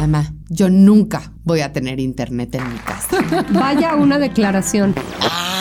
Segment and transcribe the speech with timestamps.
[0.00, 3.18] Mamá, yo nunca voy a tener internet en mi casa.
[3.52, 4.94] Vaya una declaración.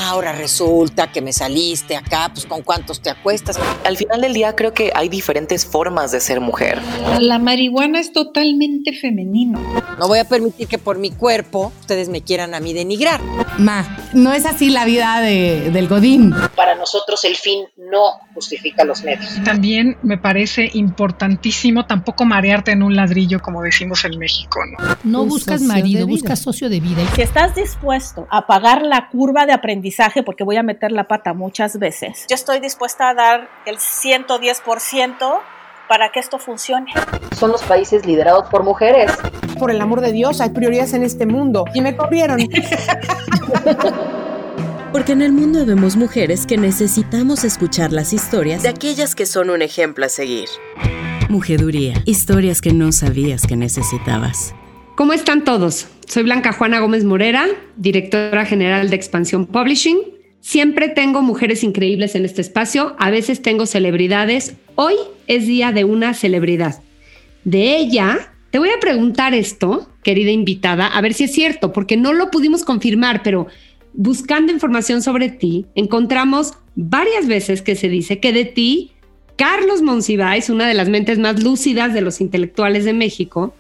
[0.10, 3.60] Ah, ahora resulta que me saliste acá, pues con cuántos te acuestas.
[3.86, 6.82] Al final del día creo que hay diferentes formas de ser mujer.
[7.20, 9.60] La marihuana es totalmente femenino.
[10.00, 13.22] No voy a permitir que por mi cuerpo ustedes me quieran a mí denigrar.
[13.60, 16.34] Ma, no es así la vida de, del Godín.
[16.56, 19.32] Para nosotros el fin no justifica los medios.
[19.44, 24.60] También me parece importantísimo tampoco marearte en un ladrillo, como decimos en México.
[25.04, 27.04] No, no buscas marido, buscas socio de vida.
[27.16, 31.34] Si estás dispuesto a pagar la curva de aprendizaje, porque voy a meter la pata
[31.34, 35.42] muchas veces, yo estoy dispuesta a dar el 110%
[35.88, 36.92] para que esto funcione.
[37.36, 39.12] Son los países liderados por mujeres.
[39.58, 41.66] Por el amor de Dios, hay prioridades en este mundo.
[41.74, 42.40] Y me corrieron.
[44.92, 49.50] Porque en el mundo vemos mujeres que necesitamos escuchar las historias de aquellas que son
[49.50, 50.48] un ejemplo a seguir.
[51.28, 54.56] Mujeduría, historias que no sabías que necesitabas.
[55.00, 55.88] ¿Cómo están todos?
[56.10, 57.48] Soy Blanca Juana Gómez Morera,
[57.78, 59.98] directora general de Expansión Publishing.
[60.42, 64.56] Siempre tengo mujeres increíbles en este espacio, a veces tengo celebridades.
[64.76, 64.96] Hoy
[65.28, 66.82] es día de una celebridad.
[67.46, 71.96] De ella, te voy a preguntar esto, querida invitada, a ver si es cierto, porque
[71.96, 73.48] no lo pudimos confirmar, pero
[73.94, 78.92] buscando información sobre ti, encontramos varias veces que se dice que de ti
[79.38, 83.54] Carlos Monsiváis, una de las mentes más lúcidas de los intelectuales de México,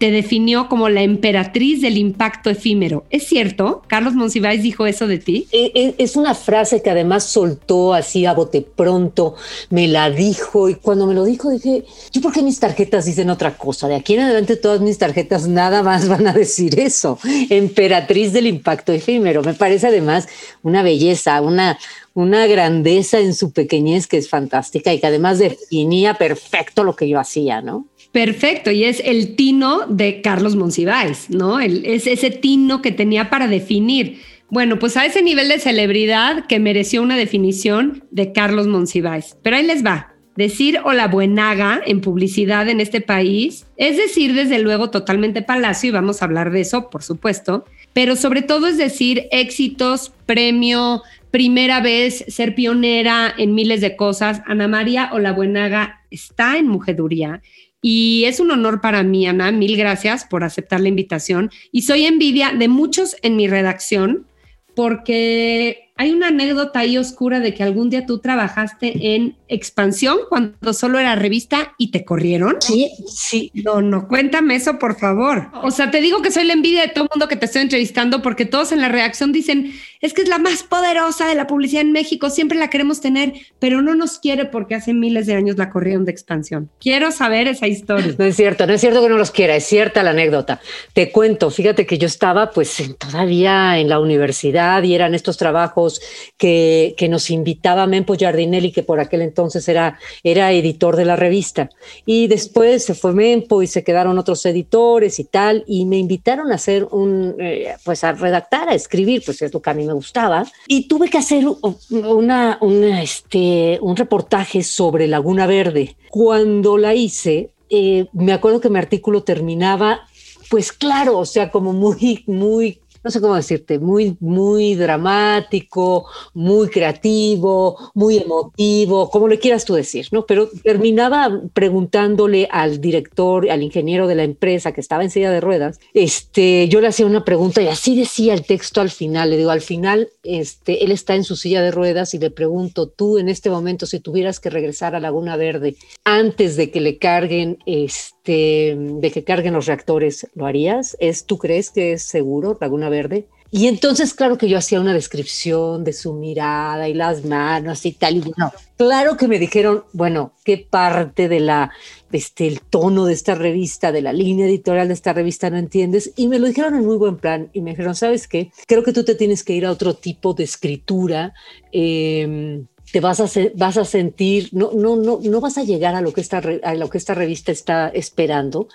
[0.00, 3.04] te definió como la emperatriz del impacto efímero.
[3.10, 3.82] ¿Es cierto?
[3.86, 5.46] ¿Carlos Monsiváis dijo eso de ti?
[5.52, 9.34] E, e, es una frase que además soltó así a bote pronto,
[9.68, 13.28] me la dijo y cuando me lo dijo dije, ¿yo por qué mis tarjetas dicen
[13.28, 13.88] otra cosa?
[13.88, 17.18] De aquí en adelante todas mis tarjetas nada más van a decir eso,
[17.50, 19.42] emperatriz del impacto efímero.
[19.42, 20.28] Me parece además
[20.62, 21.78] una belleza, una,
[22.14, 27.08] una grandeza en su pequeñez que es fantástica y que además definía perfecto lo que
[27.08, 27.86] yo hacía, ¿no?
[28.12, 31.60] Perfecto, y es el tino de Carlos Monsiváis, ¿no?
[31.60, 34.20] es ese tino que tenía para definir.
[34.50, 39.36] Bueno, pues a ese nivel de celebridad que mereció una definición de Carlos Monsiváis.
[39.42, 40.08] Pero ahí les va.
[40.36, 45.88] Decir o la buenaga en publicidad en este país es decir, desde luego, totalmente palacio,
[45.88, 51.02] y vamos a hablar de eso, por supuesto, pero sobre todo es decir éxitos, premio,
[51.30, 54.42] primera vez, ser pionera en miles de cosas.
[54.46, 57.40] Ana María o la buenaga está en Mujeduría
[57.82, 59.52] y es un honor para mí, Ana.
[59.52, 61.50] Mil gracias por aceptar la invitación.
[61.72, 64.26] Y soy envidia de muchos en mi redacción
[64.74, 70.72] porque hay una anécdota ahí oscura de que algún día tú trabajaste en Expansión cuando
[70.72, 72.56] solo era revista y te corrieron.
[72.60, 73.50] Sí, sí.
[73.52, 75.48] No, no, cuéntame eso, por favor.
[75.62, 77.60] O sea, te digo que soy la envidia de todo el mundo que te estoy
[77.60, 81.46] entrevistando porque todos en la reacción dicen, es que es la más poderosa de la
[81.46, 85.34] publicidad en México, siempre la queremos tener, pero no nos quiere porque hace miles de
[85.34, 86.70] años la corrieron de Expansión.
[86.80, 88.14] Quiero saber esa historia.
[88.18, 90.62] No es cierto, no es cierto que no los quiera, es cierta la anécdota.
[90.94, 95.89] Te cuento, fíjate que yo estaba pues todavía en la universidad y eran estos trabajos
[96.36, 101.70] que, nos invitaba Mempo Giardinelli, que por aquel entonces era, era editor de la revista.
[102.06, 106.52] Y después se fue Mempo y se quedaron otros editores y tal, y me invitaron
[106.52, 109.84] a hacer un, eh, pues a redactar, a escribir, pues es lo que a mí
[109.84, 110.46] me gustaba.
[110.68, 111.44] Y tuve que hacer
[111.90, 112.58] una,
[113.02, 115.96] este, un reportaje sobre Laguna Verde.
[116.10, 120.06] Cuando la hice, eh, me acuerdo que mi artículo terminaba
[120.50, 126.68] pues claro, o sea, como muy, muy no sé cómo decirte, muy, muy dramático, muy
[126.68, 130.26] creativo, muy emotivo, como le quieras tú decir, ¿no?
[130.26, 135.40] Pero terminaba preguntándole al director, al ingeniero de la empresa que estaba en silla de
[135.40, 139.36] ruedas, este, yo le hacía una pregunta y así decía el texto al final, le
[139.36, 143.18] digo, al final, este, él está en su silla de ruedas y le pregunto, tú
[143.18, 147.58] en este momento, si tuvieras que regresar a Laguna Verde antes de que le carguen,
[147.66, 150.96] este, de que carguen los reactores, ¿lo harías?
[151.00, 153.26] ¿Es, ¿Tú crees que es seguro Laguna Verde.
[153.52, 157.90] Y entonces, claro que yo hacía una descripción de su mirada y las manos y
[157.90, 158.18] tal.
[158.18, 161.72] Y bueno, claro que me dijeron, bueno, qué parte de la,
[162.12, 166.12] este, el tono de esta revista, de la línea editorial de esta revista no entiendes.
[166.14, 167.50] Y me lo dijeron en muy buen plan.
[167.52, 168.52] Y me dijeron, ¿sabes qué?
[168.68, 171.34] Creo que tú te tienes que ir a otro tipo de escritura.
[171.72, 172.62] Eh,
[172.92, 176.12] te vas a, vas a sentir, no, no, no, no vas a llegar a lo,
[176.12, 178.68] que esta, a lo que esta revista está esperando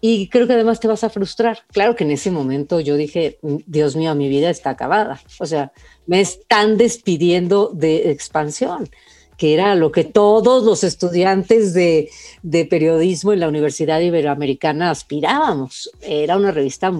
[0.00, 1.60] y creo que además te vas a frustrar.
[1.72, 5.20] Claro que en ese momento yo dije, mm, Dios mío, mi vida está acabada.
[5.40, 5.72] O sea,
[6.06, 8.88] me están despidiendo de expansión,
[9.36, 12.10] que era lo que todos los estudiantes de,
[12.42, 15.90] de periodismo en la Universidad Iberoamericana aspirábamos.
[16.00, 16.92] Era una revista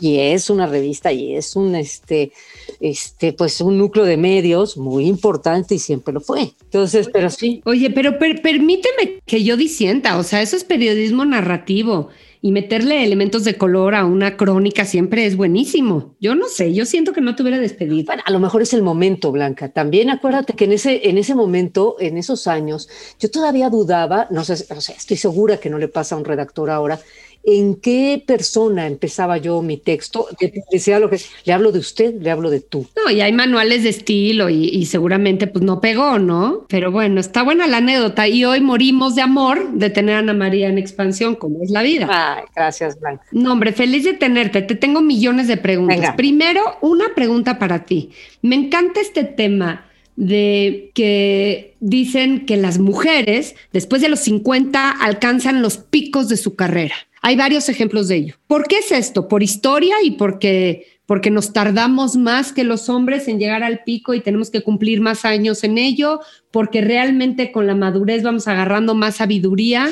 [0.00, 2.32] y es una revista y es un este
[2.80, 6.52] este pues un núcleo de medios muy importante y siempre lo fue.
[6.64, 7.62] Entonces, pero sí.
[7.64, 12.08] Oye, pero permíteme que yo disienta, o sea, eso es periodismo narrativo
[12.44, 16.16] y meterle elementos de color a una crónica siempre es buenísimo.
[16.20, 18.04] Yo no sé, yo siento que no te hubiera despedido.
[18.04, 19.68] Bueno, a lo mejor es el momento, Blanca.
[19.68, 22.88] También acuérdate que en ese, en ese momento, en esos años,
[23.20, 26.24] yo todavía dudaba, no sé, o sea, estoy segura que no le pasa a un
[26.24, 27.00] redactor ahora,
[27.44, 30.28] en qué persona empezaba yo mi texto.
[30.70, 32.86] Decía lo que le hablo de usted, le hablo de tú.
[32.96, 36.66] No, y hay manuales de estilo y, seguramente pues no pegó, ¿no?
[36.68, 40.34] Pero bueno, está buena la anécdota y hoy morimos de amor de tener a Ana
[40.34, 42.08] María en expansión, como es la vida.
[42.10, 43.24] Ay, gracias, Blanca.
[43.32, 44.62] No, hombre, feliz de tenerte.
[44.62, 46.14] Te tengo millones de preguntas.
[46.16, 48.10] Primero, una pregunta para ti.
[48.42, 49.86] Me encanta este tema
[50.16, 56.54] de que dicen que las mujeres después de los 50 alcanzan los picos de su
[56.54, 56.94] carrera.
[57.22, 58.34] Hay varios ejemplos de ello.
[58.46, 59.28] ¿Por qué es esto?
[59.28, 64.12] ¿Por historia y porque, porque nos tardamos más que los hombres en llegar al pico
[64.12, 66.20] y tenemos que cumplir más años en ello?
[66.50, 69.88] ¿Porque realmente con la madurez vamos agarrando más sabiduría?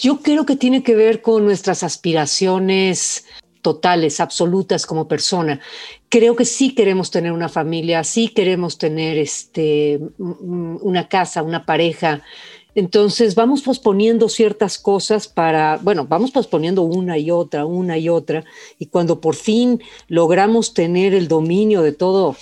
[0.00, 3.26] Yo creo que tiene que ver con nuestras aspiraciones
[3.60, 5.60] totales, absolutas como persona.
[6.12, 12.22] Creo que sí queremos tener una familia, sí queremos tener este, una casa, una pareja,
[12.74, 18.44] entonces vamos posponiendo ciertas cosas para, bueno, vamos posponiendo una y otra, una y otra,
[18.78, 22.36] y cuando por fin logramos tener el dominio de todo,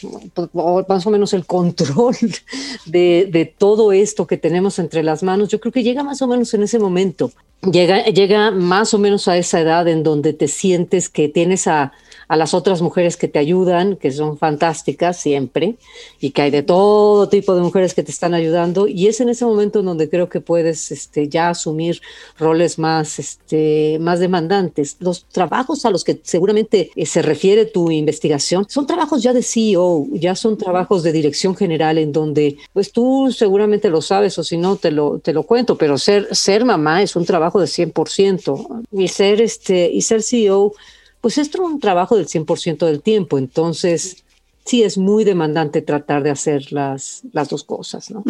[0.89, 2.17] más o menos el control
[2.87, 6.27] de, de todo esto que tenemos entre las manos, yo creo que llega más o
[6.27, 7.31] menos en ese momento,
[7.71, 11.93] llega, llega más o menos a esa edad en donde te sientes que tienes a
[12.31, 15.75] a las otras mujeres que te ayudan, que son fantásticas siempre,
[16.21, 19.31] y que hay de todo tipo de mujeres que te están ayudando, y es en
[19.31, 22.01] ese momento en donde creo que puedes este, ya asumir
[22.39, 24.97] roles más, este, más demandantes.
[25.01, 29.43] Los trabajos a los que seguramente eh, se refiere tu investigación son trabajos ya de
[29.43, 34.45] CEO, ya son trabajos de dirección general en donde, pues tú seguramente lo sabes o
[34.45, 37.67] si no te lo, te lo cuento, pero ser, ser mamá es un trabajo de
[37.67, 40.75] 100% y ser, este, y ser CEO
[41.21, 44.25] pues esto es un trabajo del 100% del tiempo, entonces
[44.65, 48.23] sí es muy demandante tratar de hacer las, las dos cosas, ¿no?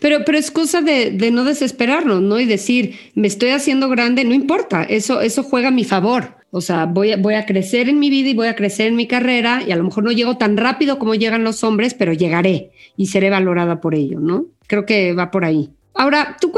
[0.00, 2.40] pero, pero es cosa de, no desesperarnos, ¿no?
[2.40, 6.36] Y decir, me estoy haciendo grande, no importa, eso, eso juega a mi favor.
[6.52, 8.96] O sea, voy a, voy a crecer en mi vida y voy a crecer en
[8.96, 12.12] mi carrera y a lo mejor no llego tan rápido como llegan los hombres, pero
[12.12, 14.46] llegaré y seré valorada por ello, ¿no?
[14.66, 15.70] Creo que va por ahí.
[16.00, 16.50] Ahora, tú,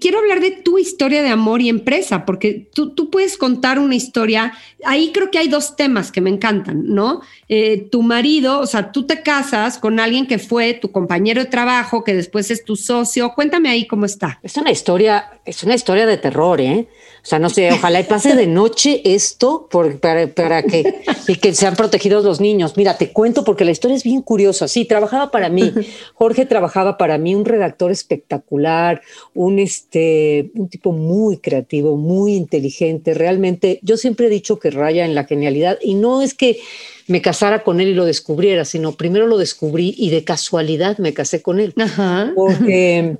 [0.00, 3.94] quiero hablar de tu historia de amor y empresa, porque tú, tú, puedes contar una
[3.94, 4.52] historia.
[4.84, 7.20] Ahí creo que hay dos temas que me encantan, ¿no?
[7.48, 11.48] Eh, tu marido, o sea, tú te casas con alguien que fue tu compañero de
[11.48, 13.32] trabajo, que después es tu socio.
[13.32, 14.40] Cuéntame ahí cómo está.
[14.42, 16.88] Es una historia, es una historia de terror, ¿eh?
[17.22, 19.68] O sea, no sé, ojalá y pase de noche esto
[20.00, 22.76] para, para, que, y que sean protegidos los niños.
[22.76, 24.68] Mira, te cuento porque la historia es bien curiosa.
[24.68, 25.72] Sí, trabajaba para mí.
[26.14, 29.02] Jorge trabajaba para mí, un redactor espectacular,
[29.34, 33.14] un, este, un tipo muy creativo, muy inteligente.
[33.14, 36.58] Realmente, yo siempre he dicho que raya en la genialidad y no es que
[37.06, 41.12] me casara con él y lo descubriera, sino primero lo descubrí y de casualidad me
[41.12, 41.74] casé con él.
[41.76, 42.32] Ajá.
[42.34, 43.18] Porque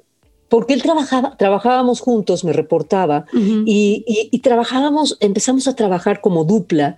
[0.50, 6.96] porque él trabajaba, trabajábamos juntos, me reportaba, y, trabajábamos, empezamos a trabajar como dupla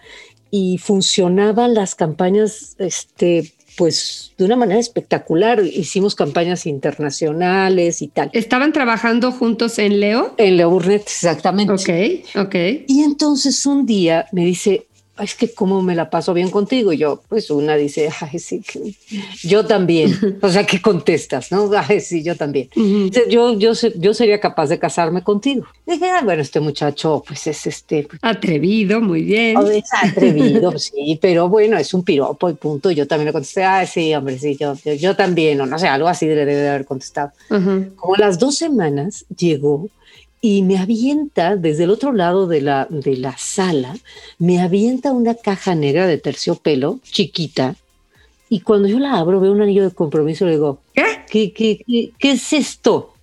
[0.51, 5.63] y funcionaban las campañas, este, pues de una manera espectacular.
[5.65, 8.31] Hicimos campañas internacionales y tal.
[8.33, 10.35] ¿Estaban trabajando juntos en Leo?
[10.39, 11.73] En Leo Burnett, exactamente.
[11.73, 12.55] Ok, ok.
[12.87, 14.87] Y entonces un día me dice,
[15.23, 16.93] es que cómo me la paso bien contigo.
[16.93, 18.63] Y yo, pues una dice, ay, sí,
[19.43, 20.39] yo también.
[20.43, 21.53] o sea, ¿qué contestas?
[21.53, 21.71] ¿No?
[21.77, 22.69] Ay, sí, yo también.
[23.29, 25.67] yo, yo, yo sería capaz de casarme contigo.
[25.87, 28.09] dije, bueno, este muchacho, pues es este.
[28.21, 29.57] Atrevido, muy bien.
[29.57, 32.91] Oh, es atrevido, sí, pero bueno, es un piropo y punto.
[32.91, 35.89] Y yo también le contesté, ay, sí, hombre, sí, yo, yo, también, o no sé,
[35.89, 37.33] algo así debe de haber contestado.
[37.49, 39.89] Como las dos semanas llegó
[40.45, 43.97] y me avienta desde el otro lado de la, de la sala,
[44.39, 47.77] me avienta una caja negra de terciopelo chiquita.
[48.49, 52.13] Y cuando yo la abro, veo un anillo de compromiso y le digo, ¿qué, qué,
[52.19, 53.15] qué, es esto?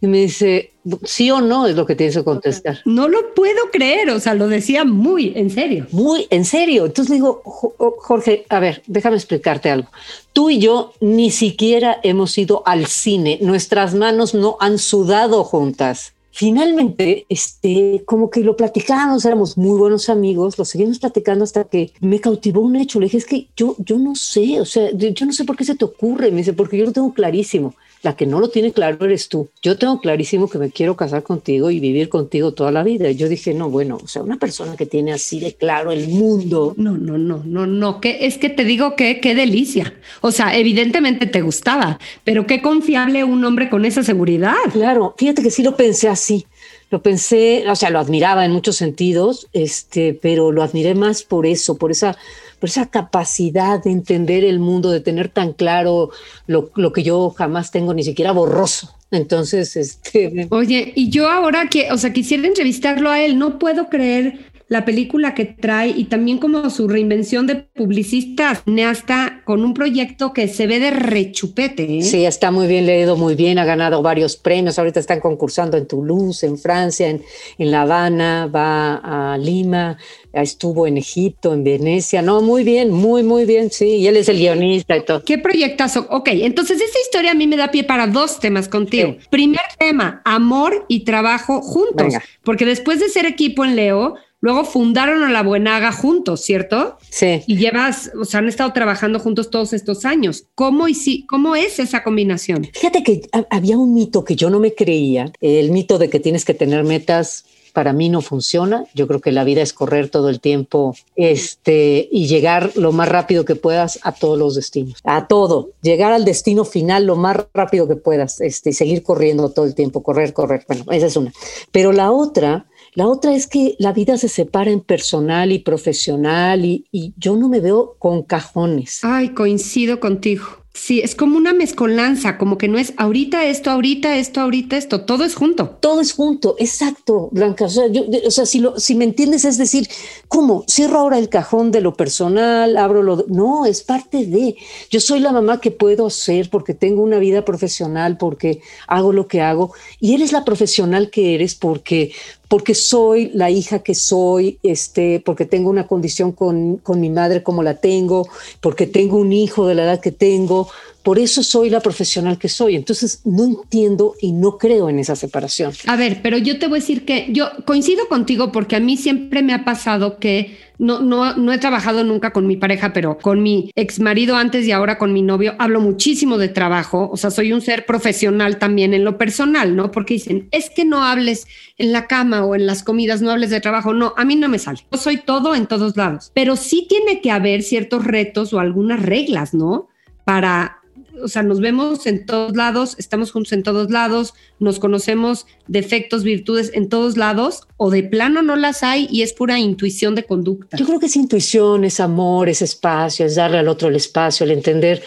[0.00, 0.72] Y me dice,
[1.04, 2.78] sí o no es lo que tienes que contestar.
[2.86, 5.86] No lo puedo creer, o sea, lo decía muy en serio.
[5.92, 6.86] Muy en serio.
[6.86, 9.90] Entonces le digo, Jorge, a ver, déjame explicarte algo.
[10.32, 16.14] Tú y yo ni siquiera hemos ido al cine, nuestras manos no han sudado juntas.
[16.32, 21.92] Finalmente, este, como que lo platicábamos, éramos muy buenos amigos, lo seguimos platicando hasta que
[22.00, 22.98] me cautivó un hecho.
[22.98, 25.64] Le dije, es que yo, yo no sé, o sea, yo no sé por qué
[25.64, 26.30] se te ocurre.
[26.30, 27.74] Me dice, porque yo lo tengo clarísimo.
[28.02, 29.48] La que no lo tiene claro eres tú.
[29.62, 33.08] Yo tengo clarísimo que me quiero casar contigo y vivir contigo toda la vida.
[33.08, 36.08] Y yo dije, no, bueno, o sea, una persona que tiene así de claro el
[36.08, 36.74] mundo.
[36.76, 39.94] No, no, no, no, no, que es que te digo que qué delicia.
[40.20, 44.56] O sea, evidentemente te gustaba, pero qué confiable un hombre con esa seguridad.
[44.72, 46.46] Claro, fíjate que sí lo pensé así.
[46.90, 51.46] Lo pensé, o sea, lo admiraba en muchos sentidos, este, pero lo admiré más por
[51.46, 52.18] eso, por esa
[52.62, 56.10] por esa capacidad de entender el mundo, de tener tan claro
[56.46, 58.94] lo, lo que yo jamás tengo ni siquiera borroso.
[59.10, 60.46] Entonces, este...
[60.48, 64.84] Oye, y yo ahora que, o sea, quisiera entrevistarlo a él, no puedo creer la
[64.84, 70.48] película que trae y también como su reinvención de publicista cineasta con un proyecto que
[70.48, 71.98] se ve de rechupete.
[71.98, 72.02] ¿eh?
[72.02, 75.86] Sí, está muy bien leído, muy bien, ha ganado varios premios, ahorita están concursando en
[75.86, 77.22] Toulouse, en Francia, en,
[77.58, 79.98] en La Habana, va a Lima,
[80.32, 84.28] estuvo en Egipto, en Venecia, no, muy bien, muy, muy bien, sí, y él es
[84.28, 85.22] el guionista y todo.
[85.24, 86.06] ¿Qué proyectazo?
[86.10, 89.16] Ok, entonces esta historia a mí me da pie para dos temas contigo.
[89.30, 95.22] Primer tema, amor y trabajo juntos, porque después de ser equipo en Leo, Luego fundaron
[95.22, 96.98] a La Buenaga juntos, ¿cierto?
[97.08, 97.42] Sí.
[97.46, 100.46] Y llevas, o sea, han estado trabajando juntos todos estos años.
[100.56, 102.68] ¿Cómo, y cómo es esa combinación?
[102.74, 106.44] Fíjate que había un mito que yo no me creía, el mito de que tienes
[106.44, 108.84] que tener metas para mí no funciona.
[108.94, 113.08] Yo creo que la vida es correr todo el tiempo este, y llegar lo más
[113.08, 117.36] rápido que puedas a todos los destinos, a todo, llegar al destino final lo más
[117.54, 120.64] rápido que puedas, este, seguir corriendo todo el tiempo, correr, correr.
[120.66, 121.32] Bueno, esa es una.
[121.70, 126.64] Pero la otra la otra es que la vida se separa en personal y profesional
[126.64, 126.84] y,
[127.16, 129.00] yo no me veo con cajones.
[129.02, 130.61] Ay, coincido contigo.
[130.74, 135.02] Sí, es como una mezcolanza, como que no es ahorita esto, ahorita esto, ahorita esto,
[135.02, 135.68] todo es junto.
[135.80, 137.66] Todo es junto, exacto, Blanca.
[137.66, 137.84] O sea,
[138.26, 139.86] o sea si, lo, si me entiendes, es decir,
[140.28, 140.64] ¿cómo?
[140.66, 143.26] Cierro ahora el cajón de lo personal, abro lo...
[143.28, 144.56] No, es parte de...
[144.90, 149.28] Yo soy la mamá que puedo ser porque tengo una vida profesional, porque hago lo
[149.28, 152.12] que hago, y eres la profesional que eres porque
[152.52, 157.42] porque soy la hija que soy, este, porque tengo una condición con, con mi madre
[157.42, 158.28] como la tengo,
[158.60, 160.61] porque tengo un hijo de la edad que tengo,
[161.02, 162.76] por eso soy la profesional que soy.
[162.76, 165.72] Entonces no entiendo y no creo en esa separación.
[165.86, 168.96] A ver, pero yo te voy a decir que yo coincido contigo porque a mí
[168.96, 173.18] siempre me ha pasado que no, no, no he trabajado nunca con mi pareja, pero
[173.18, 177.08] con mi ex marido antes y ahora con mi novio hablo muchísimo de trabajo.
[177.12, 179.90] O sea, soy un ser profesional también en lo personal, ¿no?
[179.90, 181.46] Porque dicen, es que no hables
[181.78, 183.92] en la cama o en las comidas, no hables de trabajo.
[183.92, 184.80] No, a mí no me sale.
[184.90, 189.02] Yo soy todo en todos lados, pero sí tiene que haber ciertos retos o algunas
[189.02, 189.88] reglas, ¿no?
[190.24, 190.82] Para
[191.22, 196.24] o sea, nos vemos en todos lados, estamos juntos en todos lados, nos conocemos defectos,
[196.24, 200.24] virtudes en todos lados, o de plano no las hay y es pura intuición de
[200.24, 200.76] conducta.
[200.76, 204.44] Yo creo que es intuición, es amor, es espacio, es darle al otro el espacio,
[204.44, 205.02] el entender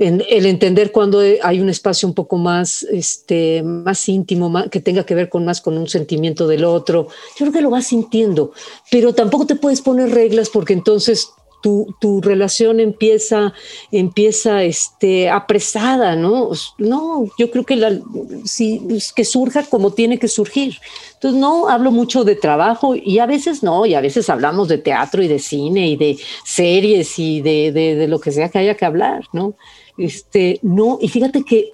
[0.00, 5.14] el entender cuando hay un espacio un poco más, este, más íntimo, que tenga que
[5.14, 7.08] ver con más con un sentimiento del otro.
[7.38, 8.52] Yo creo que lo vas sintiendo,
[8.90, 11.28] pero tampoco te puedes poner reglas porque entonces
[11.62, 13.52] tu, tu, relación empieza,
[13.92, 16.50] empieza este, apresada, ¿no?
[16.78, 17.98] No, yo creo que, la,
[19.14, 20.78] que surja como tiene que surgir.
[21.14, 24.78] Entonces, no hablo mucho de trabajo y a veces no, y a veces hablamos de
[24.78, 28.58] teatro y de cine y de series y de, de, de lo que sea que
[28.58, 29.54] haya que hablar, ¿no?
[29.98, 31.72] Este, no, y fíjate que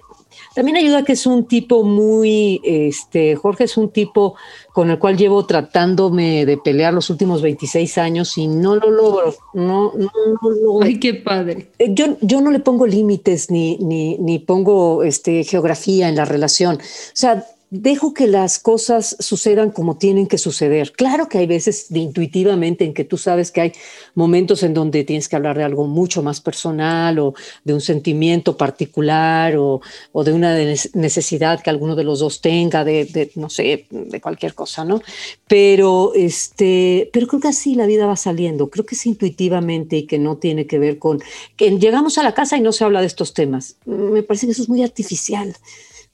[0.57, 4.35] también ayuda que es un tipo muy, este, Jorge es un tipo
[4.73, 9.35] con el cual llevo tratándome de pelear los últimos 26 años y no lo logro.
[9.53, 11.69] No, no, no Ay, qué padre.
[11.77, 16.25] Eh, yo, yo no le pongo límites ni, ni, ni pongo este, geografía en la
[16.25, 16.77] relación.
[16.77, 16.79] O
[17.13, 20.93] sea, dejo que las cosas sucedan como tienen que suceder.
[20.93, 23.71] Claro que hay veces de intuitivamente en que tú sabes que hay
[24.15, 27.33] momentos en donde tienes que hablar de algo mucho más personal o
[27.65, 29.81] de un sentimiento particular o,
[30.13, 30.55] o de una
[30.93, 35.01] necesidad que alguno de los dos tenga de, de, no sé, de cualquier cosa, ¿no?
[35.47, 38.69] Pero, este, pero creo que así la vida va saliendo.
[38.69, 41.21] Creo que es intuitivamente y que no tiene que ver con
[41.57, 43.75] que llegamos a la casa y no se habla de estos temas.
[43.85, 45.53] Me parece que eso es muy artificial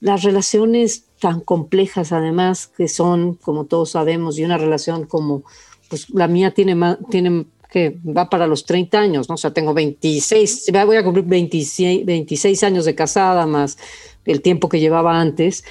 [0.04, 5.44] las relaciones tan complejas además que son, como todos sabemos, y una relación como,
[5.88, 6.76] pues la mía tiene,
[7.08, 9.36] tiene que va para los 30 años, ¿no?
[9.36, 13.78] O sea, tengo 26, voy a cumplir 26, 26 años de casada más
[14.26, 15.64] el tiempo que llevaba antes.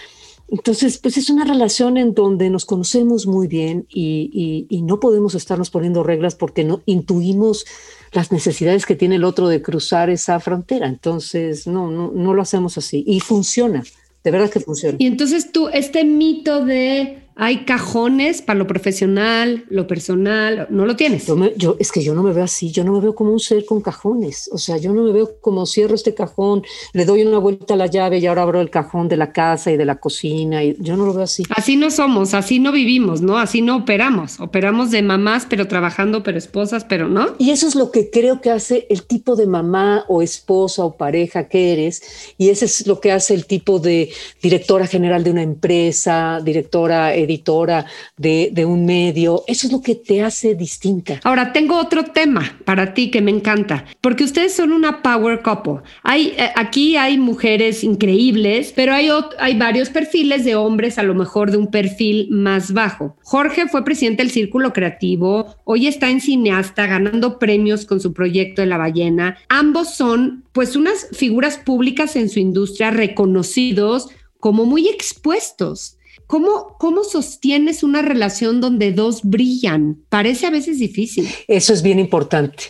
[0.49, 5.35] Entonces, pues es una relación en donde nos conocemos muy bien y, y, no podemos
[5.35, 7.65] estarnos poniendo reglas porque no intuimos
[8.11, 10.87] las necesidades que tiene el otro de cruzar esa frontera.
[10.87, 13.83] Entonces, no, no, no lo hacemos así y funciona
[14.23, 14.97] de verdad que funciona.
[14.99, 20.95] Y entonces tú, este mito de hay cajones para lo profesional, lo personal, no lo
[20.95, 21.25] tienes.
[21.57, 23.65] Yo, es que yo no me veo así, yo no me veo como un ser
[23.65, 26.63] con cajones, o sea, yo no me veo como cierro este cajón,
[26.93, 29.71] le doy una vuelta a la llave y ahora abro el cajón de la casa
[29.71, 31.43] y de la cocina, y yo no lo veo así.
[31.49, 33.37] Así no somos, así no vivimos, ¿no?
[33.37, 37.35] Así no operamos, operamos de mamás, pero trabajando, pero esposas, pero no.
[37.39, 40.97] Y eso es lo que creo que hace el tipo de mamá o esposa o
[40.97, 44.11] pareja que eres, y ese es lo que hace el tipo de
[44.41, 47.85] directora general de una empresa, directora editora
[48.17, 49.43] de, un medio.
[49.47, 51.19] Eso es lo que te hace distinta.
[51.23, 55.81] Ahora, tengo otro tema para ti que me encanta, porque ustedes son una power couple.
[56.03, 61.13] Hay, eh, aquí hay mujeres increíbles, pero hay, hay varios perfiles de hombres, a lo
[61.13, 63.17] mejor de un perfil más bajo.
[63.23, 68.61] Jorge fue presidente del Círculo Creativo, hoy está en cineasta, ganando premios con su proyecto
[68.61, 69.37] de la ballena.
[69.49, 75.97] Ambos son pues unas figuras públicas en su industria reconocidos como muy expuestos.
[76.27, 80.03] ¿Cómo, ¿Cómo sostienes una relación donde dos brillan?
[80.09, 81.27] Parece a veces difícil.
[81.47, 82.63] Eso es bien importante.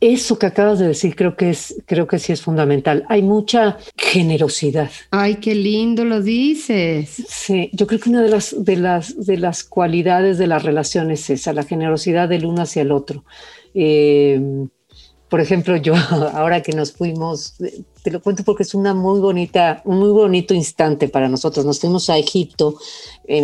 [0.00, 3.04] Eso que acabas de decir creo que es, creo que sí es fundamental.
[3.08, 4.90] Hay mucha generosidad.
[5.10, 7.22] Ay, qué lindo lo dices.
[7.28, 11.10] Sí, yo creo que una de las, de las, de las cualidades de la relación
[11.10, 13.24] es esa, la generosidad del uno hacia el otro.
[13.74, 14.40] Eh,
[15.30, 15.94] por ejemplo, yo
[16.34, 17.54] ahora que nos fuimos,
[18.02, 21.64] te lo cuento porque es una muy bonita, un muy bonito instante para nosotros.
[21.64, 22.76] Nos fuimos a Egipto,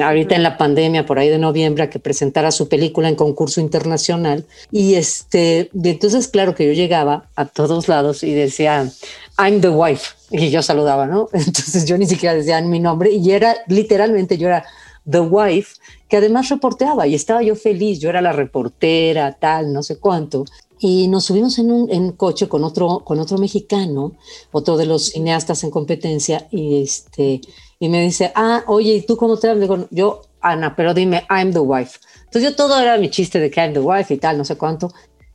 [0.02, 3.60] ahorita en la pandemia, por ahí de noviembre, a que presentara su película en concurso
[3.60, 4.44] internacional.
[4.72, 8.90] Y este, entonces, claro que yo llegaba a todos lados y decía,
[9.38, 10.16] I'm the wife.
[10.30, 11.28] Y yo saludaba, ¿no?
[11.32, 14.64] Entonces yo ni siquiera decía mi nombre y era literalmente, yo era
[15.08, 15.76] The Wife,
[16.08, 20.44] que además reporteaba y estaba yo feliz, yo era la reportera, tal, no sé cuánto
[20.78, 24.12] y nos subimos en un coche con otro, con otro mexicano,
[24.52, 27.40] otro de los cineastas en competencia, y, este,
[27.78, 29.62] y me dice, ah, oye, ¿y tú cómo te llamas?
[29.62, 31.98] Digo, yo, Ana, pero dime, I'm the wife.
[32.24, 34.56] Entonces yo todo era mi chiste de que I'm the wife y tal, no sé
[34.56, 34.92] cuánto.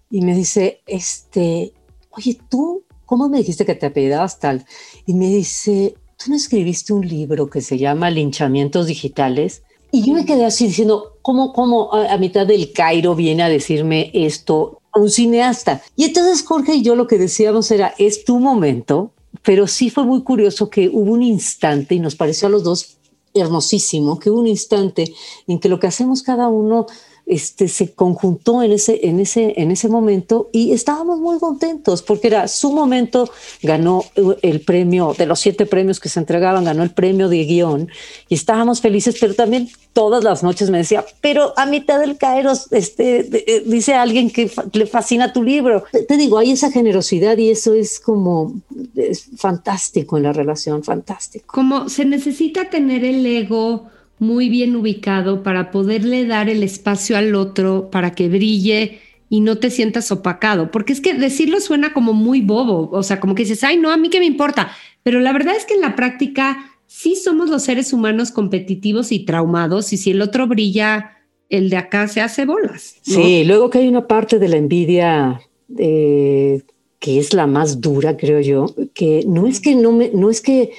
[0.10, 1.74] Y me dice, este,
[2.12, 4.66] oye, ¿tú cómo me dijiste que te apellidabas tal?
[5.06, 9.64] Y me dice, ¿tú no escribiste un libro que se llama Linchamientos Digitales?
[9.92, 13.50] Y yo me quedé así diciendo, ¿cómo, cómo a, a mitad del Cairo viene a
[13.50, 14.81] decirme esto?
[14.96, 15.82] Un cineasta.
[15.96, 19.12] Y entonces Jorge y yo lo que decíamos era, es tu momento,
[19.44, 22.98] pero sí fue muy curioso que hubo un instante, y nos pareció a los dos
[23.34, 25.14] hermosísimo, que hubo un instante
[25.48, 26.86] en que lo que hacemos cada uno
[27.32, 32.28] este, se conjuntó en ese, en, ese, en ese momento y estábamos muy contentos porque
[32.28, 33.30] era su momento,
[33.64, 34.04] ganó
[34.42, 37.88] el premio, de los siete premios que se entregaban, ganó el premio de guion
[38.28, 42.52] y estábamos felices, pero también todas las noches me decía, pero a mitad del Cairo
[42.72, 45.86] este, eh, dice alguien que le fascina tu libro.
[46.10, 48.62] Te, digo, hay esa generosidad y eso es como
[48.94, 51.46] es fantástico en la relación, fantástico.
[51.48, 53.90] Como se necesita tener el ego
[54.22, 59.58] muy bien ubicado para poderle dar el espacio al otro para que brille y no
[59.58, 63.44] te sientas opacado, porque es que decirlo suena como muy bobo, o sea, como que
[63.44, 65.96] dices, ay, no, a mí qué me importa, pero la verdad es que en la
[65.96, 71.18] práctica sí somos los seres humanos competitivos y traumados y si el otro brilla,
[71.50, 72.98] el de acá se hace bolas.
[73.02, 75.42] Sí, luego que hay una parte de la envidia
[75.80, 76.62] eh,
[77.00, 80.42] que es la más dura, creo yo, que no es que no me, no es
[80.42, 80.74] que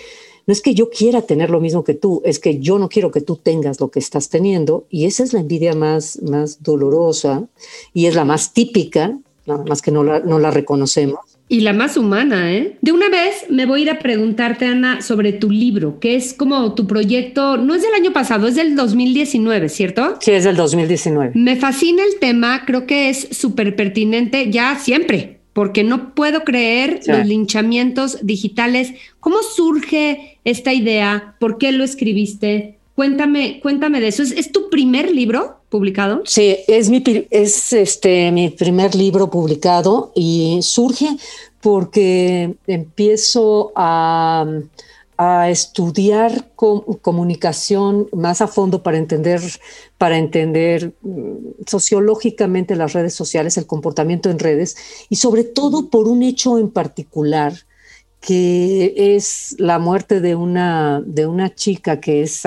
[0.47, 3.11] no es que yo quiera tener lo mismo que tú, es que yo no quiero
[3.11, 7.47] que tú tengas lo que estás teniendo y esa es la envidia más, más dolorosa
[7.93, 11.21] y es la más típica, nada más que no la, no la reconocemos.
[11.49, 12.79] Y la más humana, ¿eh?
[12.81, 16.33] De una vez me voy a ir a preguntarte, Ana, sobre tu libro, que es
[16.33, 20.17] como tu proyecto, no es del año pasado, es del 2019, ¿cierto?
[20.21, 21.33] Sí, es del 2019.
[21.35, 27.01] Me fascina el tema, creo que es súper pertinente ya siempre, porque no puedo creer
[27.07, 28.93] los linchamientos digitales.
[29.21, 31.37] ¿Cómo surge esta idea?
[31.39, 32.79] ¿Por qué lo escribiste?
[32.95, 34.23] Cuéntame, cuéntame de eso.
[34.23, 36.23] ¿Es, tu primer libro publicado?
[36.25, 41.09] Sí, es mi, es este, mi primer libro publicado y surge
[41.61, 44.47] porque empiezo a
[45.23, 49.41] a estudiar comunicación más a fondo para entender,
[49.99, 54.77] para entender mm, sociológicamente las redes sociales, el comportamiento en redes
[55.09, 57.55] y sobre todo por un hecho en particular
[58.23, 62.45] que es la muerte de una, de una chica que, es,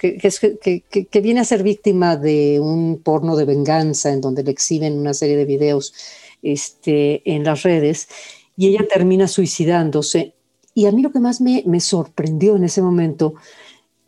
[0.00, 5.14] que, viene a ser víctima de un porno de venganza en donde le exhiben una
[5.14, 5.94] serie de videos
[6.42, 8.08] este, en las redes
[8.56, 10.34] y ella termina suicidándose
[10.78, 13.34] y a mí lo que más me, sorprendió en ese momento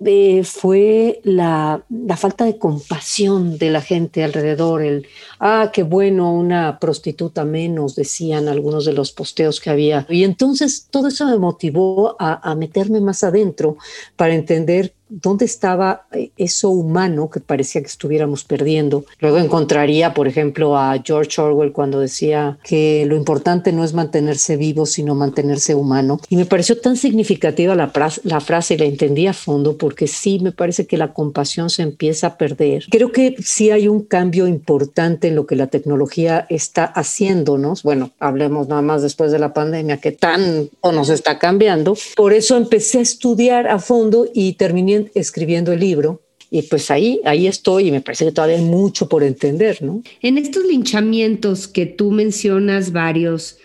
[0.04, 5.04] eh, fue la, la, falta de compasión de la gente alrededor, el,
[5.40, 10.06] ah, qué bueno, una prostituta menos, decían algunos de los posteos que había.
[10.08, 13.76] Y entonces todo eso me motivó a, a meterme más adentro
[14.14, 19.04] para entender dónde estaba eh, eso humano que parecía que estuviéramos perdiendo.
[19.18, 24.56] Luego encontraría, por ejemplo, a George Orwell cuando decía que lo importante no es mantenerse
[24.56, 26.20] vivo, sino mantenerse humano.
[26.28, 27.92] Y me pareció tan significativa la,
[28.22, 31.82] la frase y la entendí a fondo porque sí me parece que la compasión se
[31.82, 32.84] empieza a perder.
[32.90, 37.82] Creo que sí hay un cambio importante en lo que la tecnología está haciéndonos.
[37.82, 41.96] Bueno, hablemos nada más después de la pandemia que tanto nos está cambiando.
[42.16, 46.22] Por eso empecé a estudiar a fondo y terminé escribiendo el libro.
[46.50, 50.02] Y pues ahí, ahí estoy y me parece que todavía hay mucho por entender, ¿no?
[50.20, 53.58] En estos linchamientos que tú mencionas varios,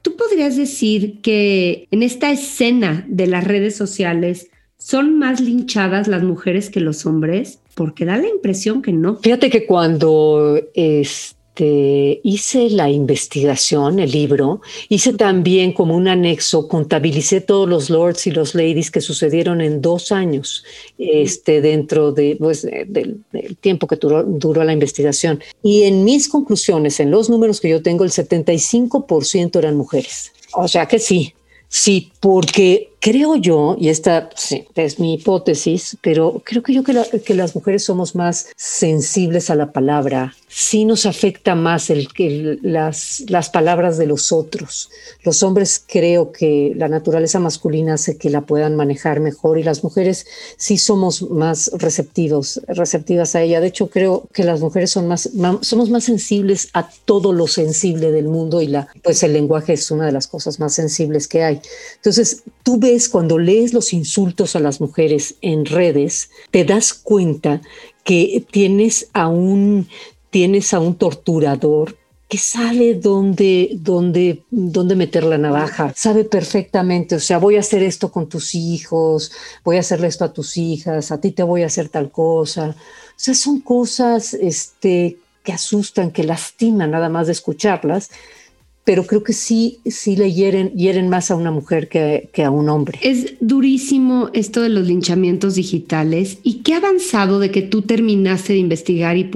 [0.00, 4.48] ¿tú podrías decir que en esta escena de las redes sociales
[4.78, 7.58] son más linchadas las mujeres que los hombres?
[7.74, 9.16] Porque da la impresión que no.
[9.16, 16.68] Fíjate que cuando es este, hice la investigación, el libro, hice también como un anexo,
[16.68, 20.64] contabilicé todos los lords y los ladies que sucedieron en dos años
[20.96, 23.24] este, dentro de, pues, del,
[23.60, 25.40] tiempo que duró, duró la investigación.
[25.62, 30.32] Y en mis conclusiones, en los números que yo tengo, el 75% eran mujeres.
[30.54, 31.34] O sea que sí,
[31.68, 34.30] sí, porque creo yo, y esta
[34.76, 39.72] es mi hipótesis, pero creo que yo que, las mujeres somos más sensibles a la
[39.72, 44.90] palabra, sí nos afecta más el, que las, las palabras de los otros.
[45.22, 49.84] Los hombres creo que la naturaleza masculina hace que la puedan manejar mejor y las
[49.84, 53.60] mujeres sí somos más receptivos, receptivas a ella.
[53.60, 58.10] De hecho, creo que las mujeres son más, somos más sensibles a todo lo sensible
[58.10, 61.44] del mundo y la, pues el lenguaje es una de las cosas más sensibles que
[61.44, 61.60] hay.
[61.96, 67.62] Entonces, tú ves cuando lees los insultos a las mujeres en redes, te das cuenta
[68.02, 69.86] que tienes a un,
[70.30, 71.96] tienes a un torturador
[72.28, 77.82] que sabe dónde, dónde, dónde meter la navaja, sabe perfectamente, o sea, voy a hacer
[77.82, 79.32] esto con tus hijos,
[79.64, 82.68] voy a hacerle esto a tus hijas, a ti te voy a hacer tal cosa.
[82.68, 88.10] O sea, son cosas este, que asustan, que lastiman nada más de escucharlas
[88.90, 92.68] pero creo que sí, sí le hieren, hieren más a una mujer que, a un
[92.68, 92.98] hombre.
[93.02, 96.38] Es durísimo esto de los linchamientos digitales.
[96.42, 99.30] ¿Y qué ha avanzado de que tú terminaste de investigar y,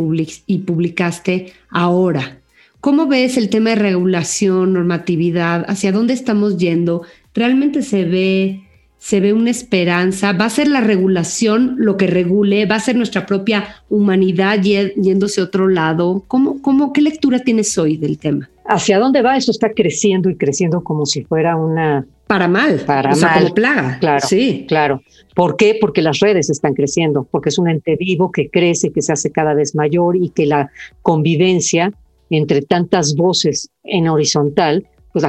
[0.49, 2.41] y publicaste ahora?
[2.81, 5.65] ¿Cómo ves el tema de regulación, normatividad?
[5.69, 7.03] ¿Hacia dónde estamos yendo?
[7.33, 8.64] ¿Realmente se ve
[9.05, 12.97] se ve una esperanza, va a ser la regulación lo que regule, va a ser
[12.97, 16.25] nuestra propia humanidad yéndose a otro lado.
[16.27, 18.49] ¿Cómo, cómo, ¿Qué lectura tienes hoy del tema?
[18.65, 19.37] ¿Hacia dónde va?
[19.37, 22.07] Esto está creciendo y creciendo como si fuera una...
[22.27, 23.43] Para mal, para o mal.
[23.43, 23.99] como plaga.
[24.01, 24.65] Claro, sí.
[24.67, 25.03] Claro.
[25.35, 25.77] ¿Por qué?
[25.79, 29.31] Porque las redes están creciendo, porque es un ente vivo que crece, que se hace
[29.31, 30.71] cada vez mayor y que la
[31.03, 31.93] convivencia
[32.31, 35.25] entre tantas voces en horizontal pues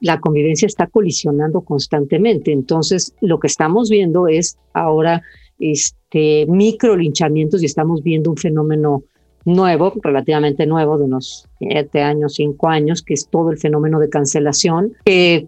[0.00, 2.52] la, convivencia está colisionando constantemente.
[2.52, 5.22] Entonces, lo que estamos viendo es ahora
[5.58, 9.02] este, micro linchamientos y estamos viendo un fenómeno
[9.44, 14.08] nuevo, relativamente nuevo, de unos siete años, cinco años, que es todo el fenómeno de
[14.08, 14.94] cancelación,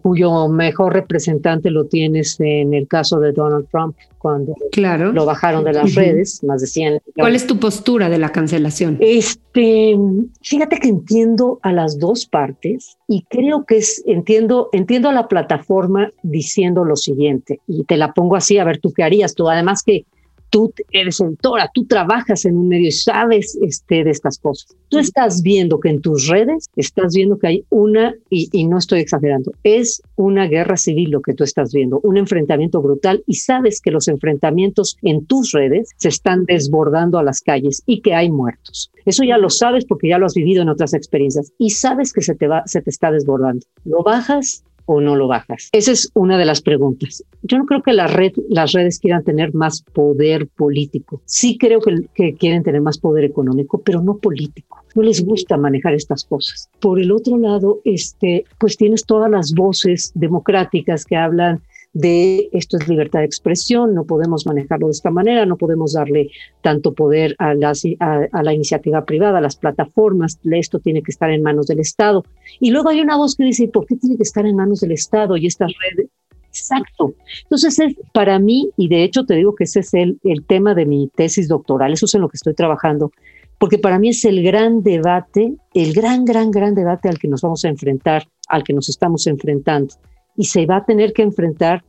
[0.01, 5.11] cuyo mejor representante lo tienes en el caso de Donald Trump, cuando claro.
[5.11, 7.01] lo bajaron de las redes, más de 100.
[7.15, 8.97] ¿Cuál es tu postura de la cancelación?
[9.01, 9.97] Este,
[10.41, 15.27] fíjate que entiendo a las dos partes y creo que es, entiendo, entiendo a la
[15.27, 19.49] plataforma diciendo lo siguiente, y te la pongo así, a ver tú qué harías, tú
[19.49, 20.05] además que
[20.53, 24.77] tú eres editora, tú trabajas en un medio y sabes este, de estas cosas.
[24.89, 28.77] Tú estás viendo que en tus redes, estás viendo que hay una, y, y, no
[28.77, 33.33] estoy exagerando, es una guerra civil lo que tú estás viendo, un enfrentamiento brutal y
[33.33, 38.13] sabes que los enfrentamientos en tus redes se están desbordando a las calles y que
[38.13, 38.91] hay muertos.
[39.05, 42.21] Eso ya lo sabes porque ya lo has vivido en otras experiencias y sabes que
[42.21, 43.65] se te va, se te está desbordando.
[43.85, 45.69] Lo bajas o no lo bajas?
[45.71, 47.23] Esa es una de las preguntas.
[47.41, 51.21] Yo no creo que las redes quieran tener más poder político.
[51.25, 54.83] Sí creo que, que quieren tener más poder económico, pero no político.
[54.95, 56.69] No les gusta manejar estas cosas.
[56.79, 61.61] Por el otro lado, este, pues tienes todas las voces democráticas que hablan
[61.93, 66.31] de esto es libertad de expresión, no podemos manejarlo de esta manera, no podemos darle
[66.61, 71.29] tanto poder a, las, a, la iniciativa privada, a las plataformas, esto tiene que estar
[71.29, 72.25] en manos del Estado.
[72.59, 74.91] Y luego hay una voz que dice, ¿por qué tiene que estar en manos del
[74.91, 76.09] Estado y estas redes?
[76.47, 77.13] Exacto.
[77.43, 80.73] Entonces, es, para mí, y de hecho te digo que ese es el, el tema
[80.73, 83.11] de mi tesis doctoral, eso es en lo que estoy trabajando,
[83.59, 87.41] porque para mí es el gran debate, el gran, gran, gran debate al que nos
[87.41, 89.93] vamos a enfrentar, al que nos estamos enfrentando
[90.35, 91.83] y se va a tener que enfrentar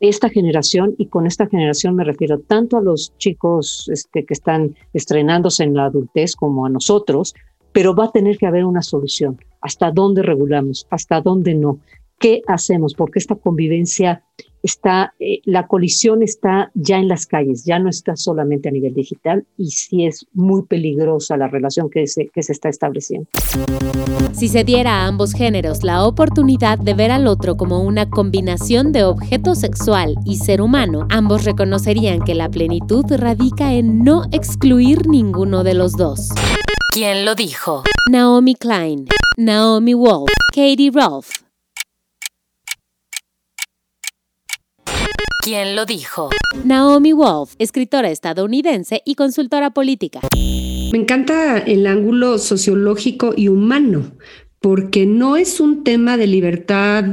[0.00, 4.76] esta generación, y con esta generación me refiero tanto a los chicos este, que están
[4.92, 7.34] estrenándose en la adultez como a nosotros,
[7.72, 9.38] pero va a tener que haber una solución.
[9.60, 10.86] ¿Hasta dónde regulamos?
[10.90, 11.80] ¿Hasta dónde no?
[12.18, 12.94] ¿Qué hacemos?
[12.94, 14.24] Porque esta convivencia
[14.62, 18.94] está, eh, la colisión está ya en las calles, ya no está solamente a nivel
[18.94, 23.28] digital y sí es muy peligrosa la relación que se, que se está estableciendo.
[24.32, 28.92] Si se diera a ambos géneros la oportunidad de ver al otro como una combinación
[28.92, 35.08] de objeto sexual y ser humano, ambos reconocerían que la plenitud radica en no excluir
[35.08, 36.28] ninguno de los dos.
[36.92, 37.82] ¿Quién lo dijo?
[38.10, 41.47] Naomi Klein, Naomi Wolf, Katie Rolfe.
[45.40, 46.30] ¿Quién lo dijo?
[46.64, 50.20] Naomi Wolf, escritora estadounidense y consultora política.
[50.34, 54.10] Me encanta el ángulo sociológico y humano,
[54.60, 57.04] porque no es un tema de libertad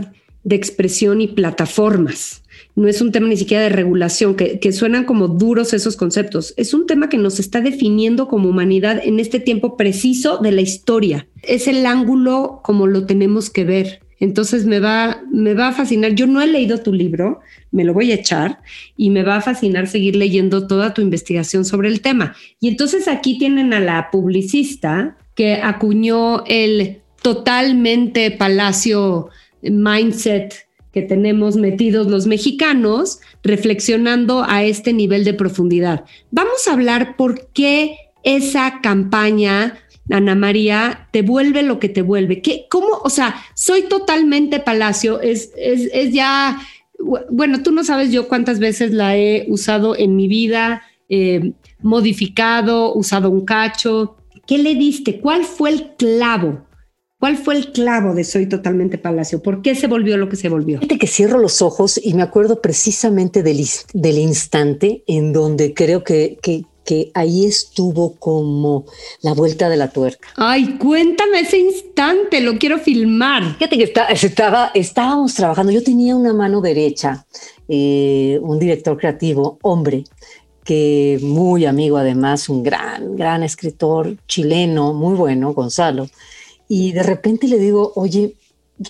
[0.43, 2.43] de expresión y plataformas.
[2.75, 6.53] No es un tema ni siquiera de regulación, que, que, suenan como duros esos conceptos.
[6.57, 10.61] Es un tema que nos está definiendo como humanidad en este tiempo preciso de la
[10.61, 11.27] historia.
[11.43, 14.04] Es el ángulo como lo tenemos que ver.
[14.19, 16.13] Entonces me va, me va a fascinar.
[16.13, 18.61] Yo no he leído tu libro, me lo voy a echar
[18.95, 22.35] y me va a fascinar seguir leyendo toda tu investigación sobre el tema.
[22.59, 29.29] Y entonces aquí tienen a la publicista que acuñó el totalmente palacio
[29.61, 36.05] mindset que tenemos metidos los mexicanos, reflexionando a este nivel de profundidad.
[36.31, 39.77] Vamos a hablar por qué esa campaña
[40.09, 42.41] Ana María, te vuelve lo que te vuelve.
[42.41, 42.87] ¿Qué, ¿Cómo?
[43.03, 46.59] O sea, soy totalmente Palacio, es, es, es, ya,
[47.29, 52.93] bueno, tú no sabes yo cuántas veces la he usado en mi vida, eh, modificado,
[52.93, 54.17] usado un cacho.
[54.45, 55.19] ¿Qué le diste?
[55.19, 56.65] ¿Cuál fue el clavo?
[57.17, 59.41] ¿Cuál fue el clavo de Soy Totalmente Palacio?
[59.41, 60.79] ¿Por qué se volvió lo que se volvió?
[60.79, 66.03] Fíjate que cierro los ojos y me acuerdo precisamente del, del instante en donde creo
[66.03, 68.85] que, que, que ahí estuvo como
[69.21, 70.29] la vuelta de la tuerca.
[70.37, 73.57] Ay, cuéntame ese instante, lo quiero filmar.
[73.57, 77.25] Fíjate que estaba, estábamos trabajando, yo tenía una mano derecha,
[77.67, 80.03] eh, un director creativo, hombre,
[80.63, 86.07] que muy amigo además, un gran, gran escritor chileno, muy bueno, Gonzalo.
[86.67, 88.35] Y de repente le digo, oye,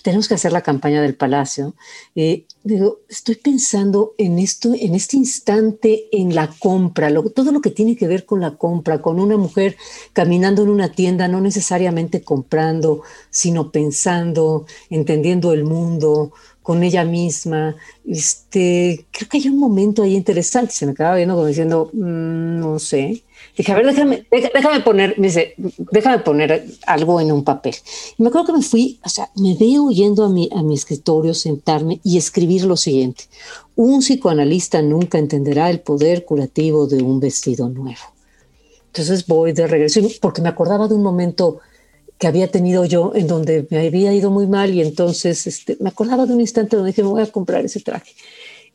[0.02, 1.76] tenemos que hacer la campaña del Palacio.
[2.16, 7.70] Eh, digo, estoy pensando en esto, en este instante, en la compra, todo lo que
[7.70, 9.78] tiene que ver con la compra, con una mujer
[10.14, 17.76] caminando en una tienda, no necesariamente comprando, sino pensando, entendiendo el mundo, con ella misma.
[18.08, 20.74] Este, creo que hay un momento ahí interesante.
[20.74, 23.25] Se me acaba viendo como diciendo, mm, no sé.
[23.58, 25.56] Dije, a ver, déjame, déjame poner, me dice,
[25.92, 27.76] déjame poner algo en un papel.
[28.18, 30.76] Y me acuerdo que me fui, o sea, me veo yendo a mi, a mi
[30.76, 33.26] escritorio, sentarme y escribir lo siguiente.
[33.76, 38.14] Un psicoanalista nunca entenderá el poder curativo de un vestido nuevo.
[38.88, 41.60] Entonces voy de regreso, porque me acordaba de un momento
[42.18, 45.90] que había tenido yo en donde me había ido muy mal y entonces este, me
[45.90, 48.14] acordaba de un instante donde dije, me voy a comprar ese traje.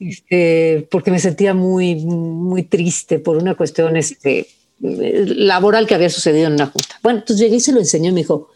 [0.00, 4.48] Este, porque me sentía muy, muy triste por una cuestión este,
[4.80, 6.98] laboral que había sucedido en una junta.
[7.02, 8.48] Bueno, entonces llegué y se lo enseñó y me dijo,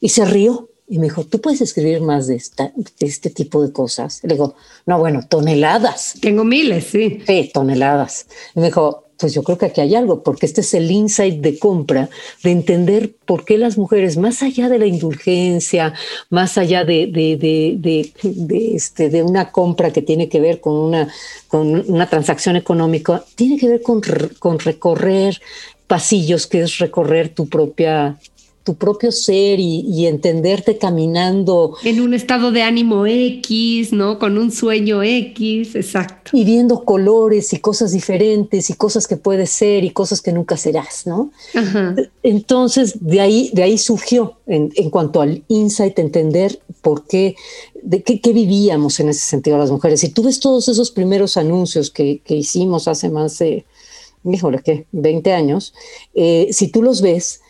[0.00, 0.68] y se rió.
[0.88, 4.20] Y me dijo, ¿tú puedes escribir más de, esta, de este tipo de cosas?
[4.24, 6.16] le digo, no, bueno, toneladas.
[6.20, 7.20] Tengo miles, sí.
[7.26, 8.26] Sí, toneladas.
[8.54, 11.40] Y me dijo, pues yo creo que aquí hay algo, porque este es el insight
[11.40, 12.10] de compra,
[12.42, 15.94] de entender por qué las mujeres, más allá de la indulgencia,
[16.28, 21.06] más allá de, de, de, de este, una compra que tiene que ver con una,
[21.46, 24.00] con una transacción económica, tiene que ver con,
[24.40, 25.40] con recorrer
[25.86, 28.18] pasillos, que es recorrer tu propia
[28.64, 31.76] tu propio ser y, entenderte caminando.
[31.84, 34.18] En un estado de ánimo X, ¿no?
[34.18, 36.36] Con un sueño X, exacto.
[36.36, 40.56] Y viendo colores y cosas diferentes y cosas que puedes ser y cosas que nunca
[40.56, 41.30] serás, ¿no?
[42.22, 47.36] Entonces, de ahí, de ahí surgió, en, cuanto al insight, entender por qué,
[47.82, 50.04] de qué, vivíamos en ese sentido las mujeres.
[50.04, 53.64] Y tú ves todos esos primeros anuncios que, hicimos hace más de,
[54.24, 54.86] híjole, ¿qué?
[54.92, 55.74] 20 años.
[56.14, 57.41] Eh, si tú los ves,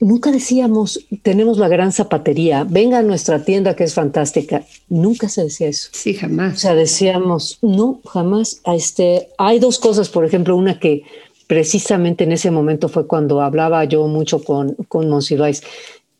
[0.00, 4.64] nunca decíamos, tenemos la gran zapatería, venga a nuestra tienda que es fantástica.
[4.88, 5.90] Nunca se decía eso.
[5.92, 6.54] Sí, jamás.
[6.54, 8.60] O sea, decíamos, no, jamás.
[8.64, 11.02] Este, hay dos cosas, por ejemplo, una que
[11.46, 15.62] precisamente en ese momento fue cuando hablaba yo mucho con, con Monsiváis.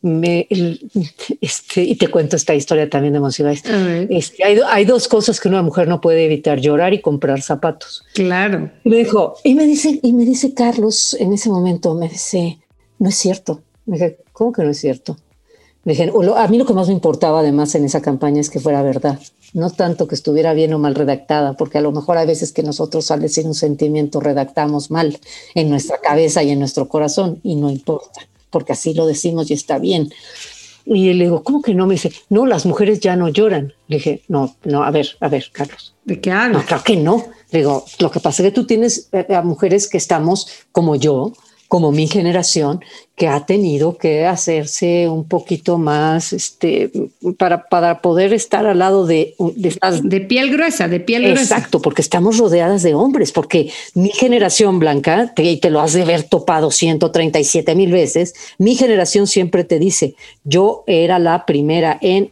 [0.03, 0.49] Me,
[1.43, 3.63] este, y te cuento esta historia también de Monsiváis.
[4.09, 8.05] Este, hay, hay, dos cosas que una mujer no puede evitar, llorar y comprar zapatos.
[8.15, 8.71] Claro.
[8.85, 12.59] me dijo, y me dice, y me dice Carlos en ese momento, me dice,
[12.99, 15.17] no es cierto, me dije, ¿cómo que no es cierto?
[15.85, 18.83] Dije, a mí lo que más me importaba además en esa campaña es que fuera
[18.83, 19.19] verdad,
[19.55, 22.63] no tanto que estuviera bien o mal redactada, porque a lo mejor hay veces que
[22.63, 25.19] nosotros al decir un sentimiento redactamos mal
[25.55, 29.55] en nuestra cabeza y en nuestro corazón y no importa, porque así lo decimos y
[29.55, 30.13] está bien.
[30.85, 31.87] Y le digo, ¿cómo que no?
[31.87, 33.75] Me dice, no, las mujeres ya no lloran.
[33.87, 35.95] Le dije, no, no, a ver, a ver, Carlos.
[36.05, 36.63] ¿De qué hablas?
[36.63, 37.27] No, claro que no.
[37.51, 40.97] Le digo, lo que pasa es que tú tienes eh, a mujeres que estamos como
[40.97, 41.33] yo,
[41.71, 42.81] como mi generación,
[43.15, 46.91] que ha tenido que hacerse un poquito más este,
[47.39, 51.43] para, para poder estar al lado de, de, de piel gruesa, de piel gruesa.
[51.43, 56.05] Exacto, porque estamos rodeadas de hombres, porque mi generación blanca, te, te lo has de
[56.05, 62.31] ver topado 137 mil veces, mi generación siempre te dice, yo era la primera en...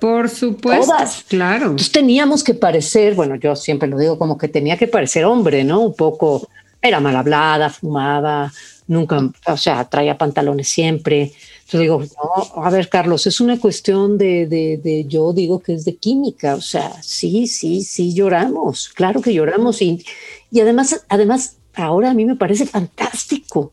[0.00, 1.22] Por supuesto, Todas.
[1.28, 1.66] claro.
[1.66, 5.62] Entonces teníamos que parecer, bueno, yo siempre lo digo como que tenía que parecer hombre,
[5.62, 5.80] ¿no?
[5.82, 6.48] Un poco
[6.88, 8.52] era mal hablada, fumaba,
[8.86, 11.32] nunca, o sea, traía pantalones siempre.
[11.60, 15.72] Entonces digo, no, a ver, Carlos, es una cuestión de, de, de, yo digo que
[15.74, 20.04] es de química, o sea, sí, sí, sí lloramos, claro que lloramos y,
[20.50, 23.72] y además, además, ahora a mí me parece fantástico.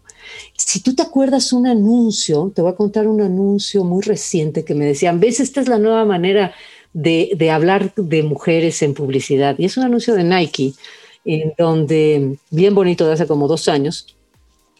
[0.55, 4.73] Si tú te acuerdas un anuncio, te voy a contar un anuncio muy reciente que
[4.73, 6.53] me decían, ves, esta es la nueva manera
[6.93, 9.55] de, de hablar de mujeres en publicidad.
[9.57, 10.73] Y es un anuncio de Nike
[11.25, 14.15] en donde, bien bonito de hace como dos años,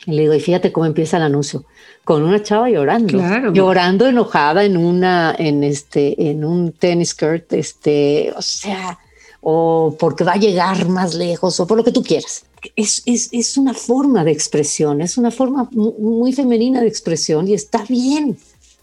[0.06, 1.66] le digo, y fíjate cómo empieza el anuncio,
[2.04, 3.20] con una chava llorando,
[3.54, 8.98] llorando enojada en una, en este, en un tennis skirt, este, o sea,
[9.42, 12.46] o porque va a llegar más lejos, o por lo que tú quieras.
[12.76, 17.54] Es, es, es una forma de expresión, es una forma muy femenina de expresión y
[17.54, 18.38] está bien.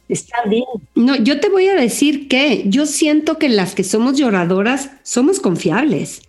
[0.09, 0.65] Está bien.
[0.95, 5.39] No, yo te voy a decir que yo siento que las que somos lloradoras somos
[5.39, 6.23] confiables.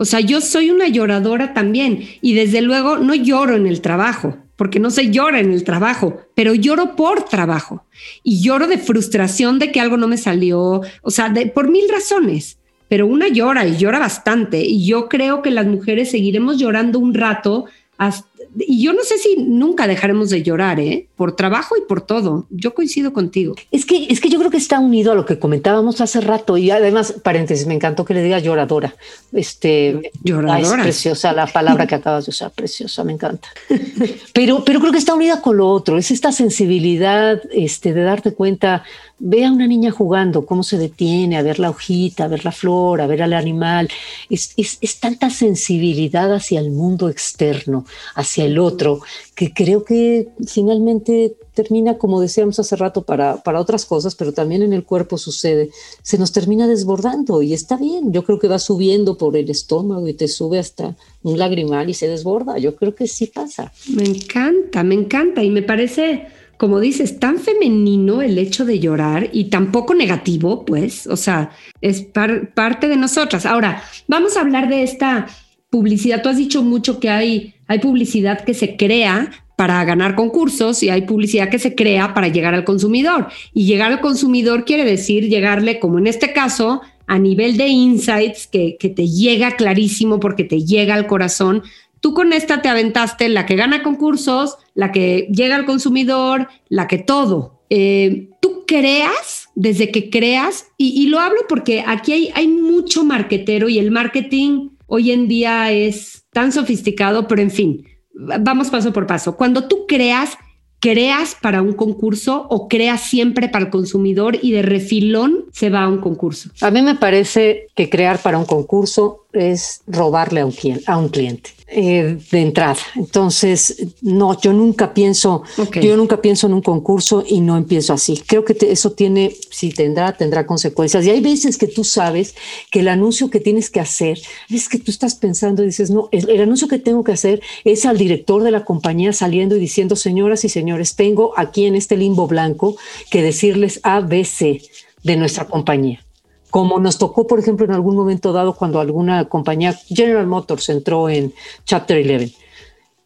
[0.00, 4.38] O sea, yo soy una lloradora también y desde luego no lloro en el trabajo,
[4.56, 7.84] porque no se llora en el trabajo, pero lloro por trabajo
[8.22, 11.86] y lloro de frustración de que algo no me salió, o sea, de, por mil
[11.90, 12.56] razones,
[12.88, 17.12] pero una llora y llora bastante y yo creo que las mujeres seguiremos llorando un
[17.12, 17.66] rato
[17.98, 21.06] hasta y yo no sé si nunca dejaremos de llorar, ¿eh?
[21.16, 22.46] Por trabajo y por todo.
[22.50, 23.54] Yo coincido contigo.
[23.70, 26.56] Es que, es que yo creo que está unido a lo que comentábamos hace rato
[26.56, 28.94] y además, paréntesis, me encantó que le diga lloradora.
[29.32, 30.78] Este, lloradora.
[30.78, 33.48] Es preciosa la palabra que acabas de usar, preciosa, me encanta.
[34.32, 38.32] Pero, pero creo que está unida con lo otro, es esta sensibilidad este, de darte
[38.32, 38.84] cuenta
[39.22, 42.52] Ve a una niña jugando, cómo se detiene, a ver la hojita, a ver la
[42.52, 43.90] flor, a ver al animal.
[44.30, 49.00] Es, es, tanta sensibilidad hacia el mundo externo, hacia el otro,
[49.34, 54.62] que creo que finalmente termina, como decíamos hace rato, para, para otras cosas, pero también
[54.62, 55.70] en el cuerpo sucede,
[56.02, 58.12] se nos termina desbordando y está bien.
[58.12, 61.94] Yo creo que va subiendo por el estómago y te sube hasta un lagrimal y
[61.94, 62.58] se desborda.
[62.58, 63.72] Yo creo que sí pasa.
[63.88, 66.26] Me encanta, me encanta y me parece
[66.60, 72.02] como dices, tan femenino el hecho de llorar y tampoco negativo, pues, o sea, es
[72.02, 73.46] parte de nosotras.
[73.46, 75.26] Ahora, vamos a hablar de esta
[75.70, 76.22] publicidad.
[76.22, 80.90] Tú has dicho mucho que hay, hay publicidad que se crea para ganar concursos y
[80.90, 83.28] hay publicidad que se crea para llegar al consumidor.
[83.54, 88.48] Y llegar al consumidor quiere decir llegarle, como en este caso, a nivel de insights
[88.48, 91.62] que, que te llega clarísimo porque te llega al corazón
[92.00, 96.88] Tú con esta te aventaste la que gana concursos, la que llega al consumidor, la
[96.88, 97.60] que todo.
[97.68, 103.68] Eh, tú creas desde que creas, y, lo hablo porque aquí hay, hay mucho marketero
[103.68, 109.06] y el marketing hoy en día es tan sofisticado, pero en fin, vamos paso por
[109.06, 109.36] paso.
[109.36, 110.36] Cuando tú creas,
[110.80, 115.84] creas para un concurso o creas siempre para el consumidor y de refilón se va
[115.84, 116.50] a un concurso?
[116.60, 120.54] A mí me parece que crear para un concurso es robarle a un,
[120.86, 121.50] a un cliente.
[121.72, 122.78] Eh, de entrada.
[122.96, 125.44] Entonces, no, yo nunca pienso,
[125.80, 128.20] yo nunca pienso en un concurso y no empiezo así.
[128.26, 131.06] Creo que eso tiene, si tendrá, tendrá consecuencias.
[131.06, 132.34] Y hay veces que tú sabes
[132.72, 136.08] que el anuncio que tienes que hacer es que tú estás pensando y dices, no,
[136.10, 139.60] el, el anuncio que tengo que hacer es al director de la compañía saliendo y
[139.60, 142.74] diciendo, señoras y señores, tengo aquí en este limbo blanco
[143.12, 144.60] que decirles ABC
[145.04, 146.04] de nuestra compañía
[146.50, 151.08] como nos tocó, por ejemplo, en algún momento dado cuando alguna compañía, General Motors, entró
[151.08, 151.32] en
[151.64, 152.34] Chapter 11.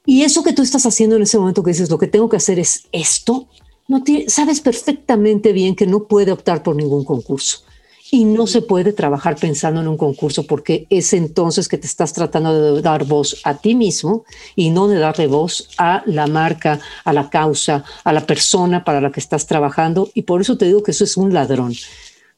[0.07, 2.37] Y eso que tú estás haciendo en ese momento que dices, lo que tengo que
[2.37, 3.47] hacer es esto,
[3.87, 7.59] no sabes perfectamente bien que no puede optar por ningún concurso.
[8.11, 12.13] Y no se puede trabajar pensando en un concurso porque es entonces que te estás
[12.13, 16.79] tratando de dar voz a ti mismo y no de darle voz a la marca,
[17.05, 20.11] a la causa, a la persona para la que estás trabajando.
[20.15, 21.75] Y por eso te digo que eso es un ladrón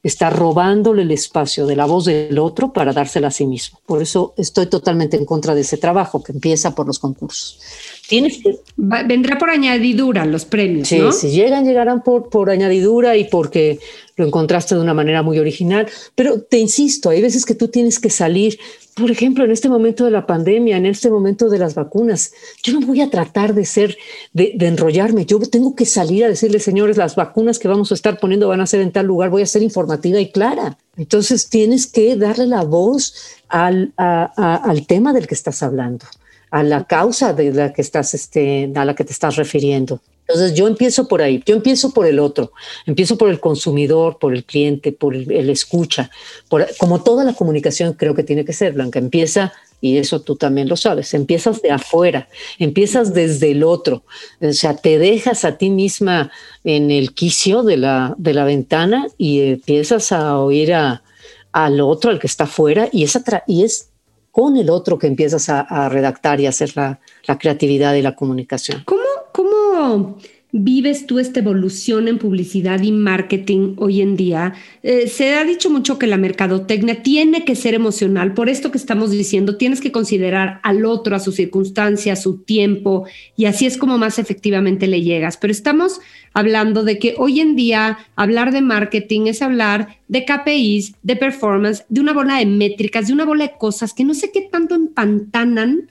[0.06, 3.80] está robándole el espacio de la voz del otro para dársela a sí mismo.
[3.86, 7.60] Por eso estoy totalmente en contra de ese trabajo que empieza por los concursos.
[8.08, 8.56] Tienes que...
[8.76, 10.88] vendrá por añadidura los premios.
[10.88, 13.80] Sí, si llegan, llegarán por, por añadidura y porque
[14.16, 15.88] lo encontraste de una manera muy original.
[16.14, 18.58] Pero te insisto, hay veces que tú tienes que salir,
[18.94, 22.32] por ejemplo, en este momento de la pandemia, en este momento de las vacunas.
[22.62, 23.98] Yo no voy a tratar de ser,
[24.32, 25.26] de, de enrollarme.
[25.26, 28.60] Yo tengo que salir a decirle, señores, las vacunas que vamos a estar poniendo van
[28.60, 29.30] a ser en tal lugar.
[29.30, 30.78] Voy a ser informativa y clara.
[30.96, 33.14] Entonces tienes que darle la voz
[33.48, 36.06] al, al tema del que estás hablando
[36.50, 40.00] a la causa de la que estás, este, a la que te estás refiriendo.
[40.28, 42.52] Entonces yo empiezo por ahí, yo empiezo por el otro,
[42.84, 46.10] empiezo por el consumidor, por el cliente, por el, escucha,
[46.48, 50.34] por, como toda la comunicación creo que tiene que ser, Blanca, empieza, y eso tú
[50.34, 52.28] también lo sabes, empiezas de afuera,
[52.58, 54.02] empiezas desde el otro,
[54.40, 56.32] o sea, te dejas a ti misma
[56.64, 61.04] en el quicio de la, de la ventana y empiezas a oír a,
[61.52, 63.16] al otro, al que está afuera, y es,
[63.46, 63.90] y es
[64.36, 68.82] con el otro que empiezas a, redactar y hacer la, la, creatividad y la comunicación.
[68.84, 69.00] ¿Cómo,
[69.32, 70.18] cómo
[70.64, 74.54] vives tú esta evolución en publicidad y marketing hoy en día?
[74.82, 78.78] Eh, se ha dicho mucho que la mercadotecnia tiene que ser emocional, por esto que
[78.78, 83.76] estamos diciendo, tienes que considerar al otro, a sus circunstancias, su tiempo, y así es
[83.76, 85.36] como más efectivamente le llegas.
[85.36, 86.00] Pero estamos
[86.32, 91.84] hablando de que hoy en día hablar de marketing es hablar de KPIs, de performance,
[91.88, 94.74] de una bola de métricas, de una bola de cosas que no sé qué tanto
[94.74, 95.90] empantanan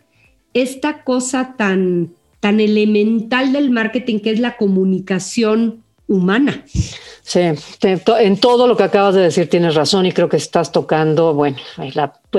[0.53, 2.13] esta cosa tan
[2.45, 6.63] tan elemental del marketing que es la comunicación humana.
[7.23, 11.33] Sí, en todo lo que acabas de decir tienes razón y creo que estás tocando,
[11.33, 11.57] bueno,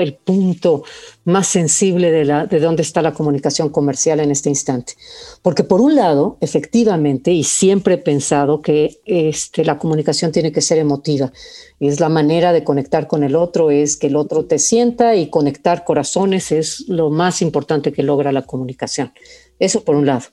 [0.03, 0.83] el punto
[1.25, 4.93] más sensible de, la, de dónde está la comunicación comercial en este instante.
[5.41, 10.61] Porque por un lado, efectivamente, y siempre he pensado que este, la comunicación tiene que
[10.61, 11.31] ser emotiva.
[11.79, 15.29] Es la manera de conectar con el otro, es que el otro te sienta y
[15.29, 19.13] conectar corazones es lo más importante que logra la comunicación.
[19.59, 20.23] Eso por un lado.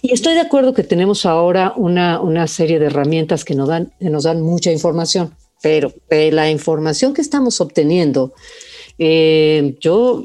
[0.00, 3.92] Y estoy de acuerdo que tenemos ahora una, una serie de herramientas que nos dan,
[4.00, 8.34] nos dan mucha información, pero la información que estamos obteniendo,
[8.98, 10.24] eh, yo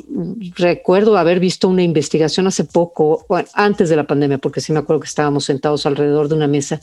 [0.55, 5.01] recuerdo haber visto una investigación hace poco, antes de la pandemia, porque sí me acuerdo
[5.01, 6.81] que estábamos sentados alrededor de una mesa,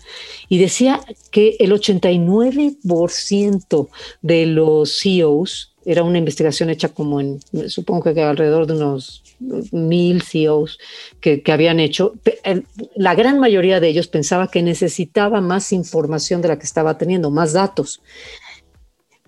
[0.49, 3.89] y decía que el 89%
[4.23, 9.23] de los CEOs, era una investigación hecha como en, supongo que alrededor de unos
[9.71, 10.79] mil CEOs
[11.21, 12.15] que, que, habían hecho,
[12.97, 17.31] la gran mayoría de ellos pensaba que necesitaba más información de la que estaba teniendo,
[17.31, 18.01] más datos.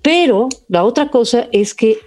[0.01, 1.99] Pero la otra cosa es que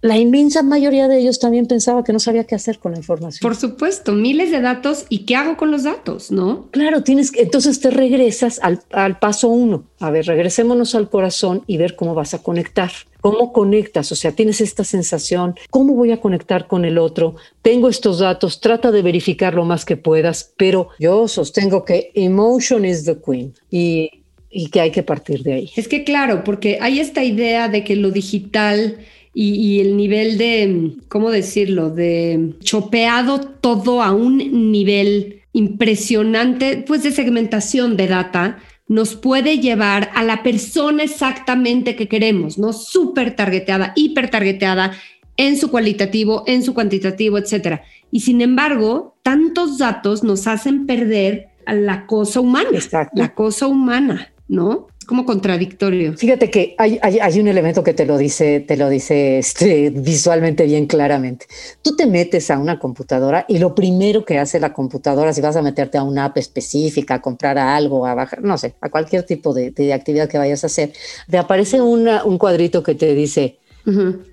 [0.00, 3.40] la inmensa mayoría de ellos también pensaba que no sabía qué hacer con la información.
[3.42, 6.68] Por supuesto, miles de datos y qué hago con los datos, ¿no?
[6.70, 9.84] Claro, tienes que, entonces te regresas al, al paso uno.
[9.98, 12.90] A ver, regresémonos al corazón y ver cómo vas a conectar.
[13.20, 14.12] ¿Cómo conectas?
[14.12, 17.34] O sea, tienes esta sensación, ¿cómo voy a conectar con el otro?
[17.62, 22.84] Tengo estos datos, trata de verificar lo más que puedas, pero yo sostengo que emotion
[22.84, 25.70] is the queen y, y que hay que partir de ahí.
[25.74, 28.98] Es que claro, porque hay esta idea de que lo digital
[29.34, 37.12] y, el nivel de, ¿cómo decirlo?, de chopeado todo a un nivel impresionante, pues de
[37.12, 38.58] segmentación de data,
[38.88, 42.72] nos puede llevar a la persona exactamente que queremos, ¿no?
[42.72, 44.92] Súper targeteada, hiper targeteada
[45.36, 47.82] en su cualitativo, en su cuantitativo, etcétera.
[48.10, 52.70] Y sin embargo, tantos datos nos hacen perder a la cosa humana,
[53.12, 54.87] la cosa humana, ¿no?
[55.08, 56.12] Como contradictorio.
[56.18, 60.66] Fíjate que hay, hay, un elemento que te lo dice, te lo dice este, visualmente
[60.66, 61.46] bien claramente.
[61.80, 65.56] Tú te metes a una computadora y lo primero que hace la computadora, si vas
[65.56, 69.22] a meterte a una app específica, a comprar algo, a bajar, no sé, a cualquier
[69.22, 70.92] tipo de, de actividad que vayas a hacer,
[71.30, 73.60] te aparece una, un cuadrito que te dice,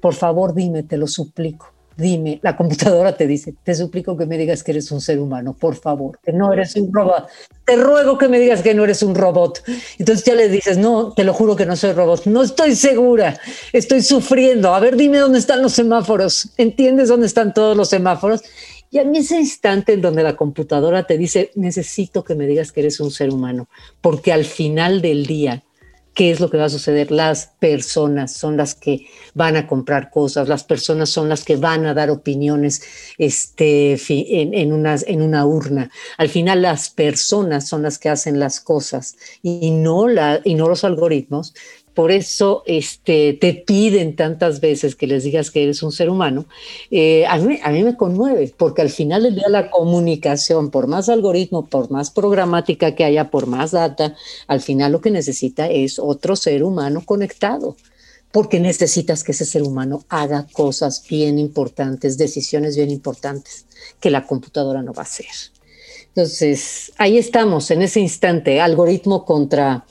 [0.01, 4.38] por favor dime, te lo suplico dime, la computadora te dice, te suplico que me
[4.38, 7.28] digas que eres un ser humano, por favor, que no eres un robot.
[7.66, 9.64] Te ruego que me digas que no eres un robot.
[9.98, 12.26] Entonces ya le dices, no, te lo juro que no soy robot.
[12.26, 13.39] No estoy segura,
[13.74, 14.74] estoy sufriendo.
[14.74, 16.50] A ver, dime dónde están los semáforos.
[16.58, 18.43] ¿Entiendes dónde están todos los semáforos?
[18.91, 22.82] Y en ese instante en donde la computadora te dice, necesito que me digas que
[22.82, 23.68] eres un ser humano,
[24.00, 25.64] porque al final del día
[26.16, 27.11] ¿Qué es lo que va a suceder?
[27.11, 31.86] Las personas son las que van a comprar cosas, las personas son las que van
[31.86, 32.82] a dar opiniones
[33.18, 35.91] este, en, una, urna.
[36.18, 41.53] Al final las personas son las que hacen las cosas y no los algoritmos
[41.96, 46.46] por eso este, te piden tantas veces que les digas que eres un ser humano,
[46.91, 50.88] eh, a, mí, a mí me conmueve, porque al final del día la comunicación, por
[50.88, 54.16] más algoritmo, por más programática que haya, por más data,
[54.48, 57.76] al final lo que necesita es otro ser humano conectado
[58.32, 63.66] porque necesitas que ese ser humano haga cosas bien importantes, decisiones bien importantes,
[64.02, 65.28] que la computadora no va a hacer.
[66.10, 69.86] Entonces, ahí estamos en ese instante, algoritmo contra,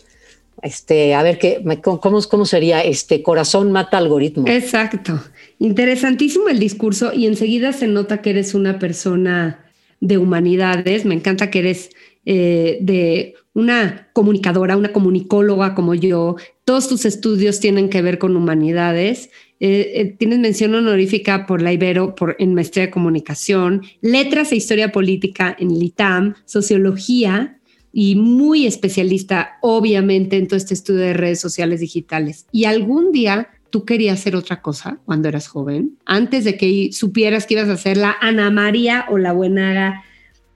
[0.65, 2.81] este, a ver, qué, ¿cómo, ¿cómo sería?
[2.83, 4.49] Este, corazón mata algoritmo.
[4.49, 5.23] Exacto.
[5.59, 9.67] Interesantísimo el discurso y enseguida se nota que eres una persona
[10.01, 11.05] de humanidades.
[11.05, 11.91] Me encanta que eres
[12.25, 18.35] eh, de una comunicadora, una comunicóloga como yo, todos tus estudios tienen que ver con
[18.35, 19.31] humanidades.
[19.61, 24.57] Eh, eh, tienes mención honorífica por la Ibero por, en maestría de comunicación, letras e
[24.57, 27.59] historia política en LITAM, sociología
[27.97, 32.47] y muy especialista, obviamente, en todo este estudio de redes sociales digitales.
[32.51, 37.47] Y algún día tú querías hacer otra cosa cuando eras joven, antes de que supieras
[37.47, 40.03] que ibas a ser la Ana María o la buena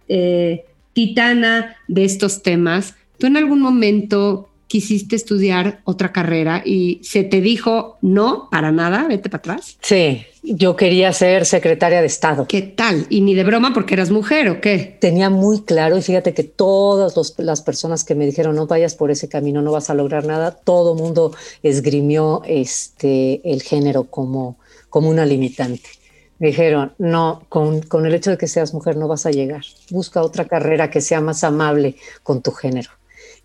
[0.08, 2.96] eh, titana de estos temas.
[3.18, 9.06] ¿Tú en algún momento quisiste estudiar otra carrera y se te dijo no, para nada,
[9.06, 9.78] vete para atrás?
[9.80, 10.22] Sí,
[10.56, 12.46] yo quería ser secretaria de Estado.
[12.46, 13.06] ¿Qué tal?
[13.10, 14.96] Y ni de broma porque eras mujer o qué?
[15.00, 19.10] Tenía muy claro y fíjate que todas las personas que me dijeron no vayas por
[19.10, 25.10] ese camino, no vas a lograr nada, todo mundo esgrimió este, el género como, como
[25.10, 25.88] una limitante.
[26.38, 29.62] Me dijeron, no, con, con el hecho de que seas mujer no vas a llegar.
[29.90, 32.90] Busca otra carrera que sea más amable con tu género.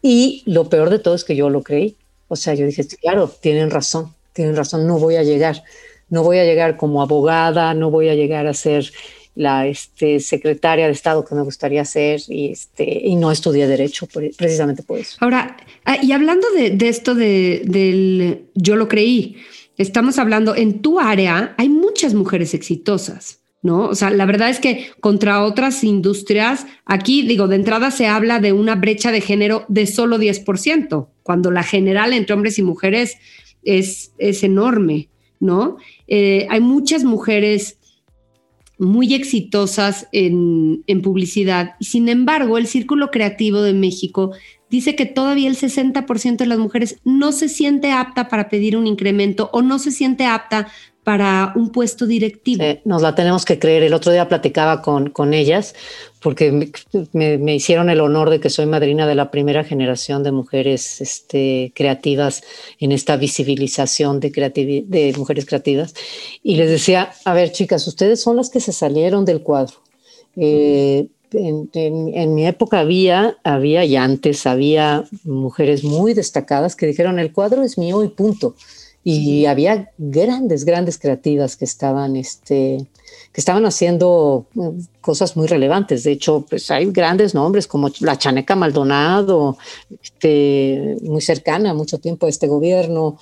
[0.02, 1.98] Y lo peor de todo es que yo lo creí.
[2.28, 5.64] O sea, yo dije, claro, tienen razón, tienen razón, no voy a llegar.
[6.10, 8.92] No voy a llegar como abogada, no voy a llegar a ser
[9.36, 14.08] la este, secretaria de Estado que me gustaría ser y, este, y no estudié Derecho
[14.38, 15.18] precisamente por eso.
[15.20, 19.38] Ahora, ah, y hablando de, de esto de, del yo lo creí,
[19.78, 23.40] estamos hablando en tu área, hay muchas mujeres exitosas.
[23.64, 23.88] ¿no?
[23.88, 28.40] O sea, la verdad es que contra otras industrias, aquí digo, de entrada se habla
[28.40, 33.16] de una brecha de género de solo 10%, cuando la general entre hombres y mujeres
[33.64, 35.08] es, es enorme,
[35.44, 35.76] ¿no?
[36.08, 37.78] Eh, hay muchas mujeres
[38.80, 44.32] muy exitosas en, publicidad y sin embargo el Círculo Creativo de México
[44.70, 48.88] dice que todavía el 60% de las mujeres no se siente apta para pedir un
[48.88, 50.68] incremento o no se siente apta
[51.04, 52.64] para un puesto directivo.
[52.86, 53.84] nos la tenemos que creer.
[53.84, 55.76] El otro día platicaba con, con ellas
[56.22, 56.72] porque
[57.12, 61.74] me, hicieron el honor de que soy madrina de la primera generación de mujeres este,
[61.76, 62.44] creativas
[62.80, 64.30] en esta visibilización de,
[64.88, 65.94] de mujeres creativas.
[66.42, 69.76] Y les decía, a ver chicas, ustedes son las que se salieron del cuadro.
[70.38, 77.20] Eh, en, en, mi época había, había y antes había mujeres muy destacadas que dijeron
[77.20, 78.56] el cuadro es mío y punto
[79.04, 82.86] y había grandes, grandes creativas que estaban, este,
[83.34, 84.70] que estaban haciendo mm,
[85.02, 86.04] cosas muy relevantes.
[86.04, 89.58] De hecho, pues hay grandes nombres como la Chaneca Maldonado,
[90.02, 93.18] este, muy cercana mucho tiempo a este gobierno,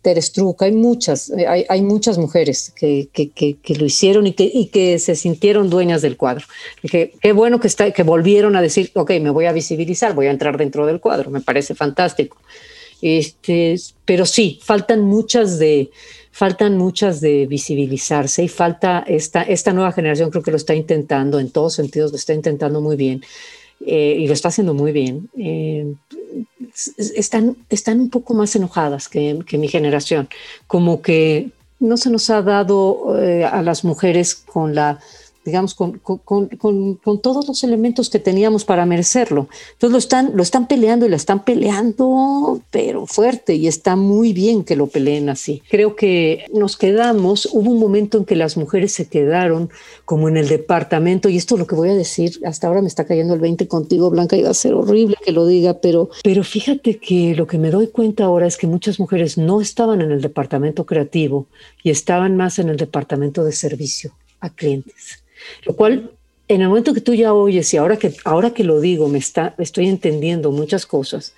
[0.00, 4.44] Teres Truca, hay muchas, hay, hay muchas mujeres que, que, que, lo hicieron y que,
[4.44, 6.46] y que se sintieron dueñas del cuadro.
[6.82, 10.26] Que, qué bueno que, está, que volvieron a decir, ok, me voy a visibilizar, voy
[10.26, 12.36] a entrar dentro del cuadro, me parece fantástico.
[13.02, 15.90] Este, pero sí, faltan muchas de,
[16.32, 21.40] faltan muchas de visibilizarse y falta esta, esta nueva generación creo que lo está intentando
[21.40, 23.22] en todos sentidos, lo está intentando muy bien
[23.84, 25.28] eh, y lo está haciendo muy bien.
[25.38, 25.94] Eh,
[26.96, 30.28] están, están un poco más enojadas que, que, mi generación,
[30.66, 35.00] como que no se nos ha dado eh, a las mujeres con la
[35.44, 39.48] digamos, con, con, con, con, todos los elementos que teníamos para merecerlo.
[39.72, 44.32] Entonces lo están, lo están peleando y lo están peleando, pero fuerte, y está muy
[44.32, 45.62] bien que lo peleen así.
[45.70, 49.70] Creo que nos quedamos, hubo un momento en que las mujeres se quedaron
[50.04, 52.88] como en el departamento, y esto es lo que voy a decir, hasta ahora me
[52.88, 56.10] está cayendo el 20 contigo, Blanca, y va a ser horrible que lo diga, pero,
[56.22, 60.02] pero fíjate que lo que me doy cuenta ahora es que muchas mujeres no estaban
[60.02, 61.46] en el departamento creativo
[61.82, 65.19] y estaban más en el departamento de servicio a clientes.
[65.64, 66.10] Lo cual,
[66.48, 69.18] en el momento que tú ya oyes y ahora que, ahora que lo digo, me
[69.18, 71.34] está, estoy entendiendo muchas cosas.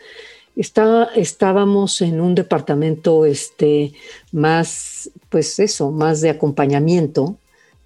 [0.56, 3.92] Está, estábamos en un departamento este,
[4.32, 7.36] más, pues eso, más de acompañamiento,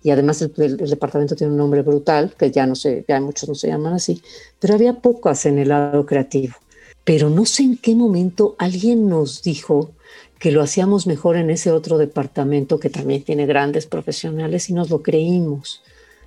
[0.03, 3.49] y además el, el, departamento tiene un nombre brutal, que ya no sé, ya muchos
[3.49, 4.23] no se llaman así,
[4.61, 6.55] pero había pocas en el lado creativo.
[7.03, 9.93] Pero no sé en qué momento alguien nos dijo
[10.39, 14.91] que lo hacíamos mejor en ese otro departamento que también tiene grandes profesionales y nos
[14.91, 15.83] lo creímos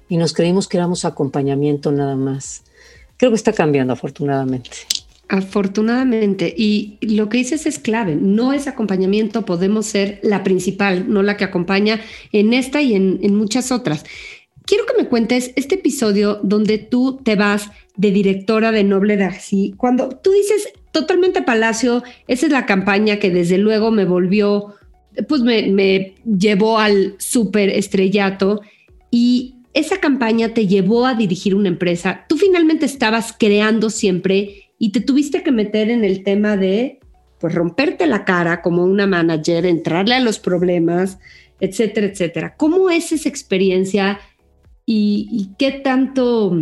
[0.09, 2.63] y nos creímos que éramos acompañamiento nada más.
[3.17, 4.71] Creo que está cambiando afortunadamente.
[5.27, 11.21] Afortunadamente, y lo que dices es clave, no es acompañamiento, podemos ser la principal, no
[11.21, 12.01] la que acompaña
[12.31, 14.03] en esta y en, en muchas otras.
[14.65, 19.75] Quiero que me cuentes este episodio donde tú te vas de directora de Noble Darcy.
[19.77, 24.73] Cuando tú dices totalmente Palacio, esa es la campaña que desde luego me volvió,
[25.27, 28.61] pues me, me llevó al súper estrellato
[29.11, 32.25] y esa campaña te llevó a dirigir una empresa.
[32.27, 36.99] Tú finalmente estabas creando siempre y te tuviste que meter en el tema de
[37.39, 41.19] pues romperte la cara como una manager, entrarle a los problemas,
[41.59, 42.55] etcétera, etcétera.
[42.57, 44.19] ¿Cómo es esa experiencia
[44.85, 46.57] y, qué tanto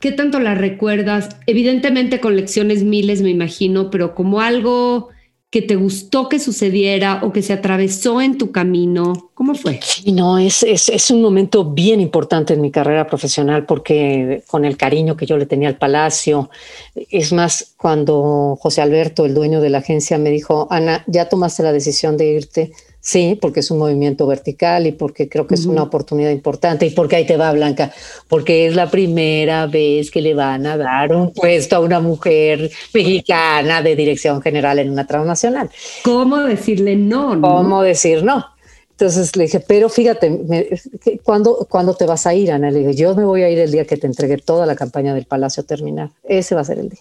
[0.00, 1.36] qué tanto la recuerdas?
[1.46, 5.10] Evidentemente con lecciones miles, me imagino, pero como algo
[5.50, 9.30] que te gustó que sucediera o que se atravesó en tu camino?
[9.34, 9.80] ¿Cómo fue?
[9.82, 14.64] Sí, no, es, es, es, un momento bien importante en mi carrera profesional porque con
[14.64, 16.50] el cariño que yo le tenía al Palacio,
[16.94, 21.64] es más, cuando José Alberto, el dueño de la agencia, me dijo, Ana, ya tomaste
[21.64, 22.72] la decisión de irte,
[23.02, 26.90] Sí, porque es un movimiento vertical y porque creo que es una oportunidad importante y
[26.90, 27.92] porque ahí te va Blanca,
[28.28, 32.70] porque es la primera vez que le van a dar un puesto a una mujer
[32.92, 35.70] mexicana de dirección general en una transnacional.
[36.04, 37.40] ¿Cómo decirle no?
[37.40, 38.44] ¿Cómo decir no?
[38.90, 40.78] Entonces le dije, pero fíjate,
[41.22, 42.70] ¿cuándo, ¿cuándo, te vas a ir, Ana?
[42.70, 45.14] Le dije, yo me voy a ir el día que te entregue toda la campaña
[45.14, 46.10] del Palacio terminar.
[46.22, 47.00] Ese va a ser el día.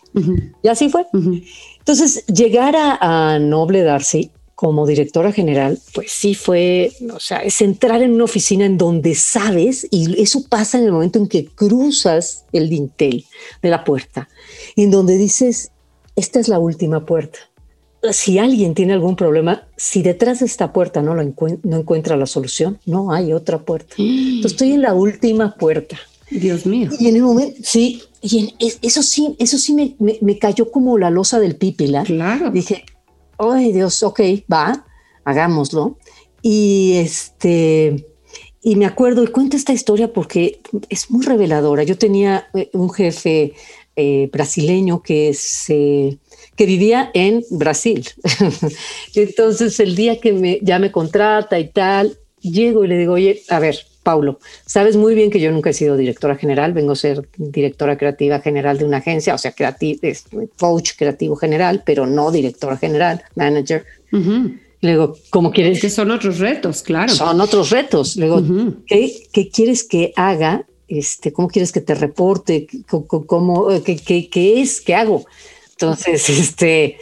[0.64, 1.06] Y así fue.
[1.12, 7.62] Entonces, llegar a, a Noble Darcy como directora general, pues sí fue, o sea, es
[7.62, 11.45] entrar en una oficina en donde sabes, y eso pasa en el momento en que
[11.45, 13.24] cruzas el dintel
[13.62, 14.28] de la puerta,
[14.76, 15.72] en donde dices,
[16.18, 17.39] esta es la última puerta.
[18.12, 22.26] Si alguien tiene algún problema, si detrás de esta puerta no, lo no encuentra la
[22.26, 23.95] solución, no hay otra puerta.
[23.97, 25.97] Entonces estoy en la última puerta.
[26.30, 26.89] Dios mío.
[26.99, 31.10] Y en el momento, sí, y eso sí, eso sí me, me, cayó como la
[31.10, 32.03] losa del pípila.
[32.03, 32.51] Claro.
[32.51, 32.84] Dije,
[33.40, 34.20] ay Dios, ok,
[34.52, 34.86] va,
[35.24, 35.98] hagámoslo.
[36.42, 38.06] Y este,
[38.62, 41.84] y me acuerdo, y cuento esta historia porque es muy reveladora.
[41.84, 43.54] Yo tenía eh, un jefe
[43.96, 46.20] eh, brasileño que, se,
[46.56, 48.08] que vivía en Brasil.
[49.16, 53.42] Entonces, el día que me, ya me contrata y tal, llego y le digo, oye,
[53.50, 56.95] a ver, Paulo, sabes muy bien que yo nunca he sido directora general, vengo a
[56.95, 59.54] ser directora creativa general de una agencia, o sea,
[60.58, 63.86] coach creativo general, pero no directora general, manager.
[64.82, 65.82] Le digo, ¿cómo quieres?
[65.82, 67.14] que son otros retos, claro.
[67.14, 68.16] Son otros retos.
[68.16, 68.41] Le digo,
[68.88, 70.66] ¿qué, quieres que haga?
[70.88, 72.68] Este, ¿Cómo quieres que te reporte?
[72.88, 74.80] ¿Cómo, eh, qué, es?
[74.80, 75.26] ¿Qué hago?
[75.72, 76.97] Entonces, este,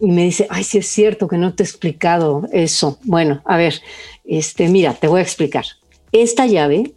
[0.00, 2.98] y me dice, ay, sí es cierto que no te he explicado eso.
[3.04, 3.80] Bueno, a ver,
[4.24, 5.64] este, mira, te voy a explicar.
[6.12, 6.92] Esta llave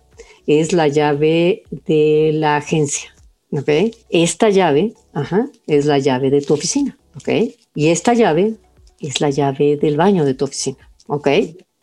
[0.45, 3.15] es la llave de la agencia.
[3.51, 3.69] ¿ok?
[4.09, 4.93] Esta llave
[5.67, 6.97] es la llave de tu oficina.
[7.15, 7.29] ¿ok?
[7.73, 8.55] Y esta llave
[8.99, 10.89] es la llave del baño de tu oficina.
[11.07, 11.29] ¿ok?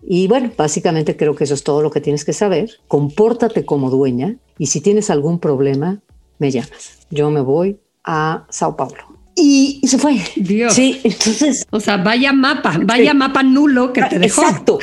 [0.02, 2.70] Y bueno, básicamente creo que eso es todo lo que tienes que saber.
[2.86, 6.00] Compórtate como dueña y si tienes algún problema,
[6.38, 7.06] me llamas.
[7.10, 9.12] Yo me voy a Sao Paulo.
[9.34, 10.20] Y, se fue.
[10.36, 10.74] Dios.
[10.74, 11.66] Sí, entonces.
[11.70, 14.42] O sea, vaya mapa, vaya mapa nulo que te dejó.
[14.42, 14.78] Exacto.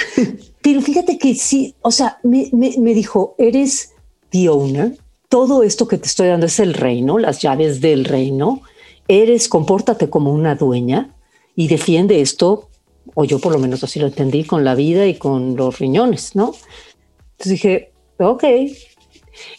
[0.61, 3.93] Pero fíjate que sí, o sea, me, me, dijo, eres
[4.29, 4.97] the owner,
[5.29, 8.61] todo esto que te estoy dando es el reino, las llaves del reino,
[9.07, 11.15] eres, compórtate como una dueña
[11.55, 12.69] y defiende esto,
[13.15, 16.35] o yo por lo menos así lo entendí, con la vida y con los riñones,
[16.35, 16.53] ¿no?
[17.31, 18.43] Entonces dije, ok.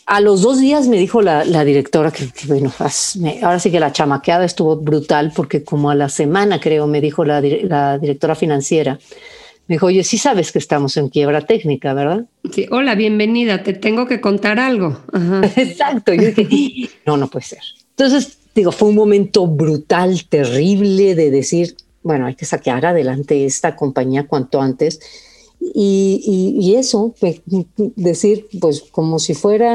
[0.04, 2.70] A los dos días me dijo la, la directora que, bueno,
[3.42, 7.24] ahora sí que la chamaqueada estuvo brutal porque como a la semana creo me dijo
[7.24, 8.98] la, la directora financiera,
[9.70, 12.26] me dijo, oye, sí sabes que estamos en quiebra técnica, ¿verdad?
[12.52, 14.98] Sí, hola, bienvenida, te tengo que contar algo.
[15.56, 16.12] Exacto.
[16.12, 17.60] Yo dije, no, no puede ser.
[17.90, 23.76] Entonces, digo, fue un momento brutal, terrible de decir, bueno, hay que sacar adelante esta
[23.76, 24.98] compañía cuanto antes
[25.60, 27.40] y, eso, pues,
[27.94, 29.70] decir, pues como si fuera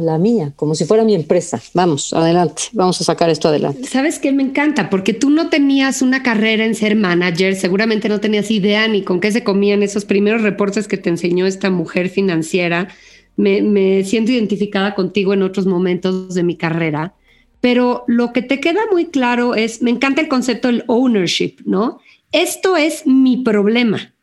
[0.00, 1.60] la mía, como si fuera mi empresa.
[1.72, 3.86] Vamos, adelante, vamos a sacar esto adelante.
[3.88, 4.90] ¿Sabes qué me encanta?
[4.90, 9.20] Porque tú no tenías una carrera en ser manager, seguramente no tenías idea ni con
[9.20, 12.88] qué se comían esos primeros reportes que te enseñó esta mujer financiera.
[13.36, 17.14] Me, me siento identificada contigo en otros momentos de mi carrera,
[17.60, 21.98] pero lo que te queda muy claro es, me encanta el concepto del ownership, ¿no?
[22.30, 24.14] Esto es mi problema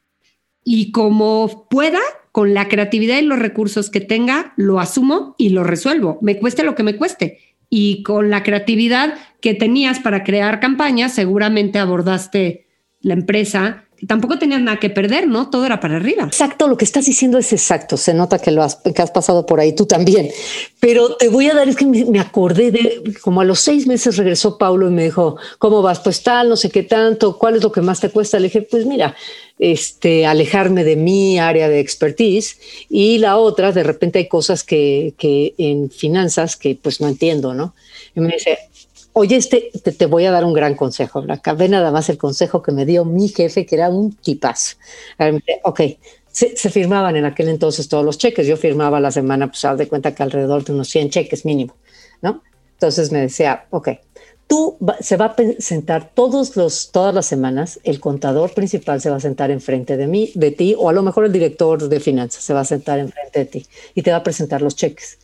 [0.64, 2.00] y como pueda,
[2.32, 6.64] con la creatividad y los recursos que tenga, lo asumo y lo resuelvo, me cueste
[6.64, 7.40] lo que me cueste.
[7.70, 12.68] Y con la creatividad que tenías para crear campañas, seguramente abordaste
[13.02, 15.50] la empresa tampoco tenías nada que perder, ¿no?
[15.50, 16.24] Todo era para arriba.
[16.24, 17.98] Exacto, lo que estás diciendo es exacto.
[17.98, 20.30] Se nota que lo has, que has pasado por ahí, tú también.
[20.80, 24.18] Pero te voy a dar, es que me, acordé de, como a los seis meses
[24.18, 26.00] regresó Paulo y me dijo, ¿cómo vas?
[26.00, 28.40] Pues tal, no sé qué tanto, ¿cuál es lo que más te cuesta?
[28.40, 29.16] Le dije, pues mira,
[29.60, 32.58] este, alejarme de mi área de expertise
[32.90, 37.54] y la otra, de repente hay cosas que, que en finanzas que pues no entiendo,
[37.54, 37.76] ¿no?
[38.16, 38.58] Y me dice,
[39.14, 41.54] Oye, este, te, voy a dar un gran consejo, Blanca.
[41.54, 44.78] Ve nada más el consejo que me dio mi jefe, que era un tipazo.
[45.64, 45.82] Ok,
[46.32, 48.48] se, firmaban en aquel entonces todos los cheques.
[48.48, 51.76] Yo firmaba la semana, pues, haz de cuenta que alrededor de unos 100 cheques mínimo,
[52.22, 52.42] ¿no?
[52.74, 53.90] Entonces me decía, ok,
[54.48, 59.18] tú se va a sentar todos los, todas las semanas, el contador principal se va
[59.18, 62.44] a sentar enfrente de mí, de ti, o a lo mejor el director de finanzas
[62.44, 65.20] se va a sentar enfrente de ti y te va a presentar los cheques.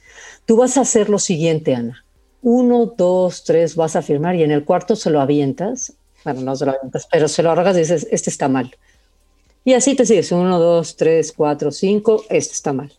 [0.45, 2.03] Tú vas a hacer lo siguiente, Ana
[2.47, 5.91] uno, dos, tres, vas a firmar y en el cuarto se lo avientas,
[6.23, 8.73] bueno, no se lo avientas, pero se lo arrogas y dices, este está mal.
[9.65, 12.93] Y así te sigues, uno, dos, tres, cuatro, cinco, este está mal.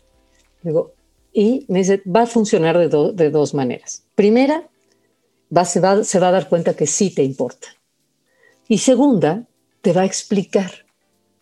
[0.61, 0.93] Digo,
[1.33, 4.03] y me dice, va a funcionar de, dos maneras.
[4.13, 4.67] Primera,
[5.55, 7.69] va, se, va, se va a dar cuenta que sí te importa.
[8.67, 9.47] Y segunda,
[9.81, 10.85] te va a explicar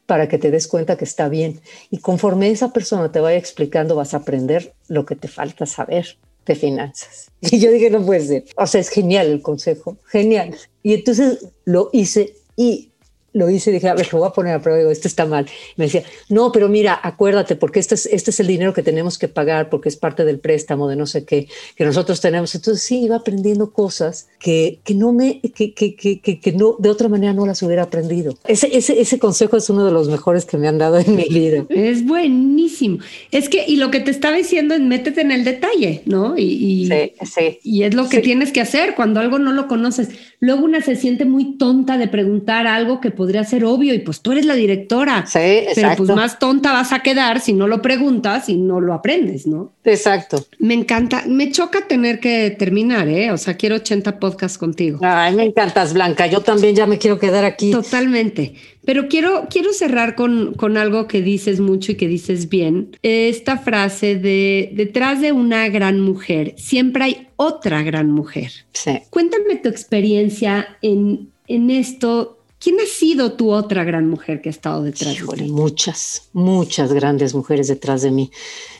[0.05, 1.60] para que te des cuenta que está bien.
[1.91, 6.18] Y conforme esa persona te vaya explicando, vas a aprender lo que te falta saber
[6.47, 7.31] de finanzas.
[7.41, 8.45] Y yo dije, no puede ser.
[8.55, 10.55] O sea, es genial el consejo, genial.
[10.81, 12.89] Y entonces lo hice y
[13.38, 15.25] lo hice y dije, a ver, lo voy a poner a prueba, digo, esto está
[15.25, 15.45] mal.
[15.75, 19.17] me decía, no, pero mira, acuérdate, porque este es, este es el dinero que tenemos
[19.17, 22.53] que pagar, porque es parte del préstamo de no sé qué, que nosotros tenemos.
[22.55, 26.89] Entonces sí, iba aprendiendo cosas que, que no me, que, que, que, que, no, de
[26.89, 28.33] otra manera no las hubiera aprendido.
[28.47, 31.25] Ese, ese, ese consejo es uno de los mejores que me han dado en mi
[31.29, 31.65] vida.
[31.69, 32.99] Es buenísimo.
[33.31, 36.38] Es que, y lo que te estaba diciendo es métete en el detalle, ¿no?
[36.38, 39.67] Y, y, sí, sí, y es lo que tienes que hacer cuando algo no lo
[39.67, 40.09] conoces.
[40.39, 44.21] Luego una se siente muy tonta de preguntar algo que podría ser obvio y pues
[44.21, 45.25] tú eres la directora.
[45.25, 45.82] Sí, exacto.
[45.82, 49.47] Pero pues más tonta vas a quedar si no lo preguntas y no lo aprendes,
[49.47, 49.73] ¿no?
[49.84, 50.45] Exacto.
[50.59, 53.32] Me encanta, me choca tener que terminar, ¿eh?
[53.32, 54.99] O sea, quiero 80 podcasts contigo.
[55.01, 56.28] Ay, me encantas, Blanca.
[56.28, 57.71] Yo también ya me quiero quedar aquí.
[57.71, 58.55] Totalmente.
[58.86, 62.95] Pero quiero, quiero cerrar con, con algo que dices mucho y que dices bien.
[63.03, 68.51] Esta frase de detrás de una gran mujer siempre hay otra gran mujer.
[68.73, 68.99] Sí.
[69.09, 72.36] Cuéntame tu experiencia en, en esto.
[72.60, 75.51] ¿Quién ha sido tu otra gran mujer que ha estado detrás de ti?
[75.51, 78.32] Muchas, muchas grandes mujeres detrás de mí.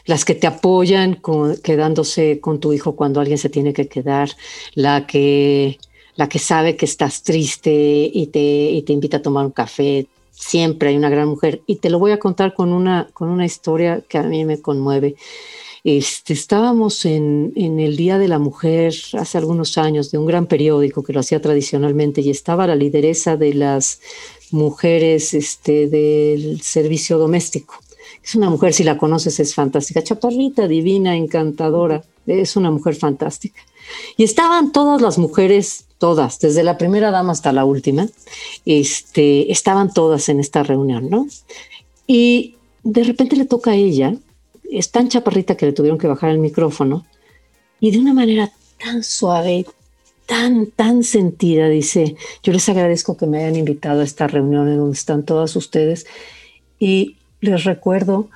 [0.06, 1.22] Las que te apoyan
[1.64, 4.30] quedándose con tu hijo cuando alguien se tiene que quedar,
[4.74, 5.78] la que
[6.18, 7.72] la que sabe que estás triste
[8.12, 10.08] y te, y te invita a tomar un café.
[10.32, 11.62] Siempre hay una gran mujer.
[11.68, 14.60] Y te lo voy a contar con una, con una historia que a mí me
[14.60, 15.16] conmueve.
[15.90, 21.02] Este, estábamos en, el Día de la Mujer hace algunos años de un gran periódico
[21.02, 24.02] que lo hacía tradicionalmente y estaba la lideresa de las
[24.52, 27.76] mujeres este, del servicio doméstico.
[28.22, 33.62] Es una mujer, si la conoces, es fantástica, chaparrita, divina, encantadora, es una mujer fantástica.
[34.18, 38.10] Y estaban todas las mujeres todas, desde la primera dama hasta la última,
[38.66, 41.28] este, estaban todas en esta reunión, ¿no?
[42.08, 44.18] Y de repente le toca a ella,
[44.72, 47.06] es tan chaparrita que le tuvieron que bajar el micrófono,
[47.80, 48.52] y de una manera
[48.84, 49.66] tan suave,
[50.26, 54.78] tan, tan sentida, dice, yo les agradezco que me hayan invitado a esta reunión en
[54.78, 56.06] donde están todas ustedes,
[56.80, 58.30] y les recuerdo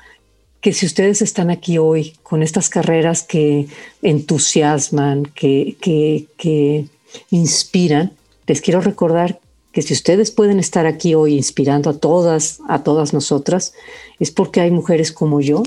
[0.61, 3.67] que si ustedes están aquí hoy con estas carreras que
[4.03, 6.86] entusiasman, que, que, que
[7.32, 8.11] inspiran,
[8.45, 9.39] les quiero recordar
[9.71, 13.73] que si ustedes pueden estar aquí hoy inspirando a todas, a todas nosotras,
[14.19, 15.63] es porque hay mujeres como yo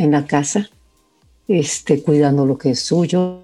[0.00, 0.70] en la casa,
[1.48, 3.40] este, cuidando lo que es suyo,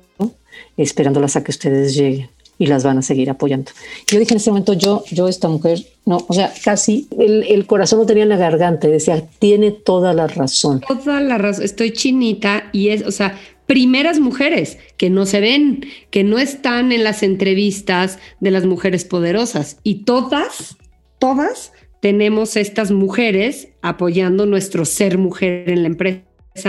[0.77, 3.71] esperándolas a que ustedes lleguen y las van a seguir apoyando.
[4.07, 7.67] Yo dije en ese momento, yo, yo esta mujer, no, o sea, casi el, el
[7.67, 10.81] corazón lo tenía en la garganta y decía, tiene toda la razón.
[10.81, 15.85] Toda la razón, estoy chinita y es, o sea, primeras mujeres que no se ven,
[16.11, 19.79] que no están en las entrevistas de las mujeres poderosas.
[19.83, 20.77] Y todas,
[21.19, 26.21] todas tenemos estas mujeres apoyando nuestro ser mujer en la empresa.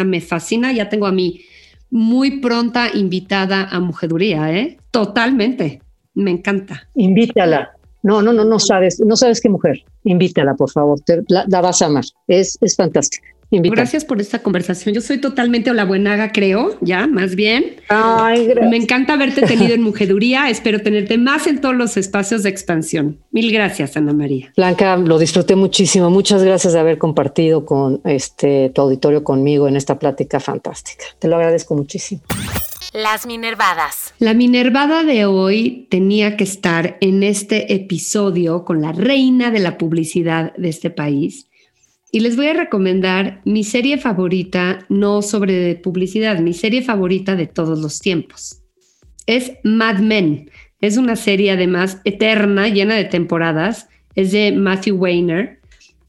[0.05, 1.41] Me fascina, ya tengo a mí
[1.89, 4.77] muy pronta invitada a Mujeduría, ¿eh?
[4.91, 5.81] Totalmente,
[6.13, 6.87] me encanta.
[6.95, 7.71] Invítala.
[8.03, 9.83] No, no, no, no sabes, no sabes qué mujer.
[10.03, 12.05] Invítala, por favor, la, la vas a amar.
[12.27, 13.27] Es, es fantástica.
[13.49, 14.93] Gracias por esta conversación.
[14.93, 17.77] Yo soy totalmente buenaga, creo, ya, más bien.
[17.89, 20.49] Ay, Me encanta haberte tenido en Mujeduría.
[20.49, 23.19] Espero tenerte más en todos los espacios de expansión.
[23.31, 24.51] Mil gracias, Ana María.
[24.55, 26.09] Blanca, lo disfruté muchísimo.
[26.09, 31.05] Muchas gracias de haber compartido con este tu auditorio conmigo en esta plática fantástica.
[31.19, 32.21] Te lo agradezco muchísimo.
[32.93, 34.13] Las Minervadas.
[34.19, 39.77] La Minervada de hoy tenía que estar en este episodio con la reina de la
[39.77, 41.47] publicidad de este país.
[42.11, 47.47] Y les voy a recomendar mi serie favorita, no sobre publicidad, mi serie favorita de
[47.47, 48.61] todos los tiempos.
[49.25, 50.49] Es Mad Men.
[50.79, 53.87] Es una serie además eterna, llena de temporadas.
[54.15, 55.59] Es de Matthew Weiner.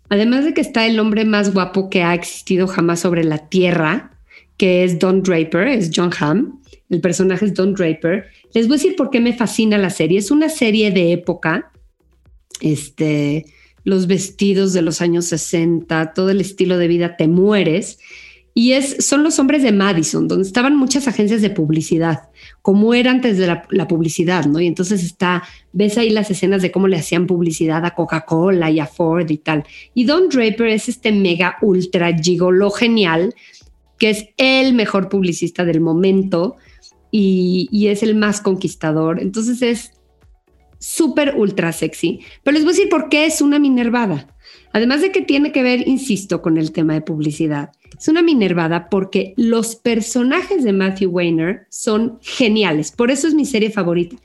[0.08, 4.12] Además de que está el hombre más guapo que ha existido jamás sobre la Tierra,
[4.56, 6.58] que es Don Draper, es John Hamm
[6.90, 8.26] el personaje es Don Draper.
[8.54, 10.18] Les voy a decir por qué me fascina la serie.
[10.18, 11.70] Es una serie de época,
[12.60, 13.46] este,
[13.88, 17.98] los vestidos de los años 60, todo el estilo de vida, te mueres.
[18.52, 22.28] Y es, son los hombres de Madison, donde estaban muchas agencias de publicidad,
[22.60, 24.60] como era antes de la, publicidad, ¿no?
[24.60, 28.78] Y entonces está, ves ahí las escenas de cómo le hacían publicidad a Coca-Cola y
[28.78, 29.64] a Ford y tal.
[29.94, 33.34] Y Don Draper es este mega ultra gigolo genial,
[33.98, 36.56] que es el mejor publicista del momento,
[37.10, 39.18] y, es el más conquistador.
[39.22, 39.92] Entonces es
[40.78, 42.20] súper ultra sexy.
[42.42, 44.34] Pero les voy a decir por qué es una minervada.
[44.72, 47.70] Además de que tiene que ver, insisto, con el tema de publicidad.
[47.98, 52.92] Es una minervada porque los personajes de Matthew Weiner son geniales.
[52.92, 54.16] Por eso es mi serie favorita.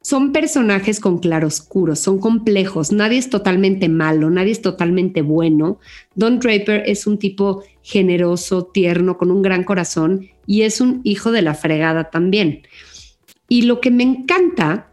[0.00, 5.80] Son personajes con claroscuros, son complejos, nadie es totalmente malo, nadie es totalmente bueno.
[6.14, 11.32] Don Draper es un tipo generoso, tierno, con un gran corazón y es un hijo
[11.32, 12.62] de la fregada también.
[13.48, 14.88] Y lo que me encanta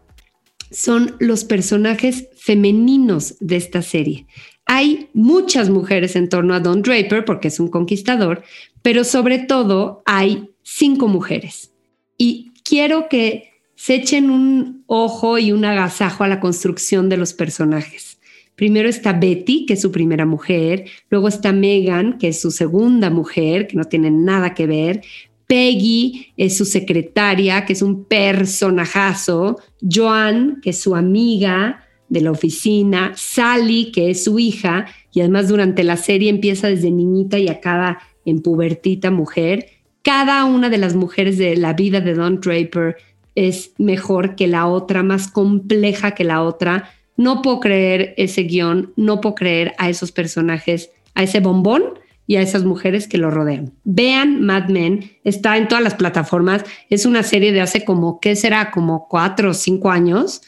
[0.70, 4.26] son los personajes femeninos de esta serie.
[4.66, 8.42] Hay muchas mujeres en torno a Don Draper porque es un conquistador,
[8.82, 11.72] pero sobre todo hay cinco mujeres.
[12.18, 17.32] Y quiero que se echen un ojo y un agasajo a la construcción de los
[17.32, 18.18] personajes.
[18.56, 23.10] Primero está Betty, que es su primera mujer, luego está Megan, que es su segunda
[23.10, 25.02] mujer, que no tiene nada que ver,
[25.46, 32.30] Peggy es su secretaria, que es un personajazo, Joan, que es su amiga de la
[32.30, 37.48] oficina, Sally, que es su hija, y además durante la serie empieza desde niñita y
[37.48, 39.66] acaba en pubertita mujer.
[40.02, 42.96] Cada una de las mujeres de la vida de Don Draper
[43.34, 46.90] es mejor que la otra, más compleja que la otra.
[47.16, 52.36] No puedo creer ese guion, no puedo creer a esos personajes, a ese bombón y
[52.36, 53.72] a esas mujeres que lo rodean.
[53.84, 58.36] Vean Mad Men, está en todas las plataformas, es una serie de hace como, ¿qué
[58.36, 58.70] será?
[58.70, 60.42] Como cuatro o cinco años.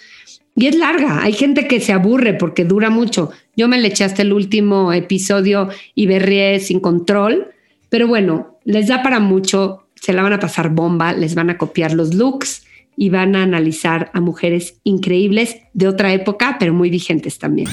[0.57, 3.31] Y es larga, hay gente que se aburre porque dura mucho.
[3.57, 7.53] Yo me le eché hasta el último episodio y berrié sin control,
[7.89, 11.59] pero bueno, les da para mucho, se la van a pasar bomba, les van a
[11.59, 12.65] copiar los looks
[12.99, 17.69] y van a analizar a mujeres increíbles de otra época, pero muy vigentes también.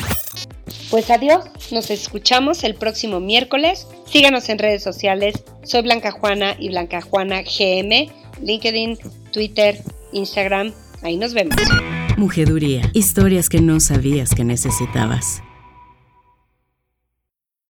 [0.92, 3.88] Pues adiós, nos escuchamos el próximo miércoles.
[4.06, 5.44] Síganos en redes sociales.
[5.64, 8.08] Soy Blanca Juana y Blanca Juana GM,
[8.44, 9.00] LinkedIn,
[9.34, 9.80] Twitter,
[10.14, 10.72] Instagram.
[11.02, 11.56] Ahí nos vemos.
[12.18, 15.42] Mujeduría, historias que no sabías que necesitabas.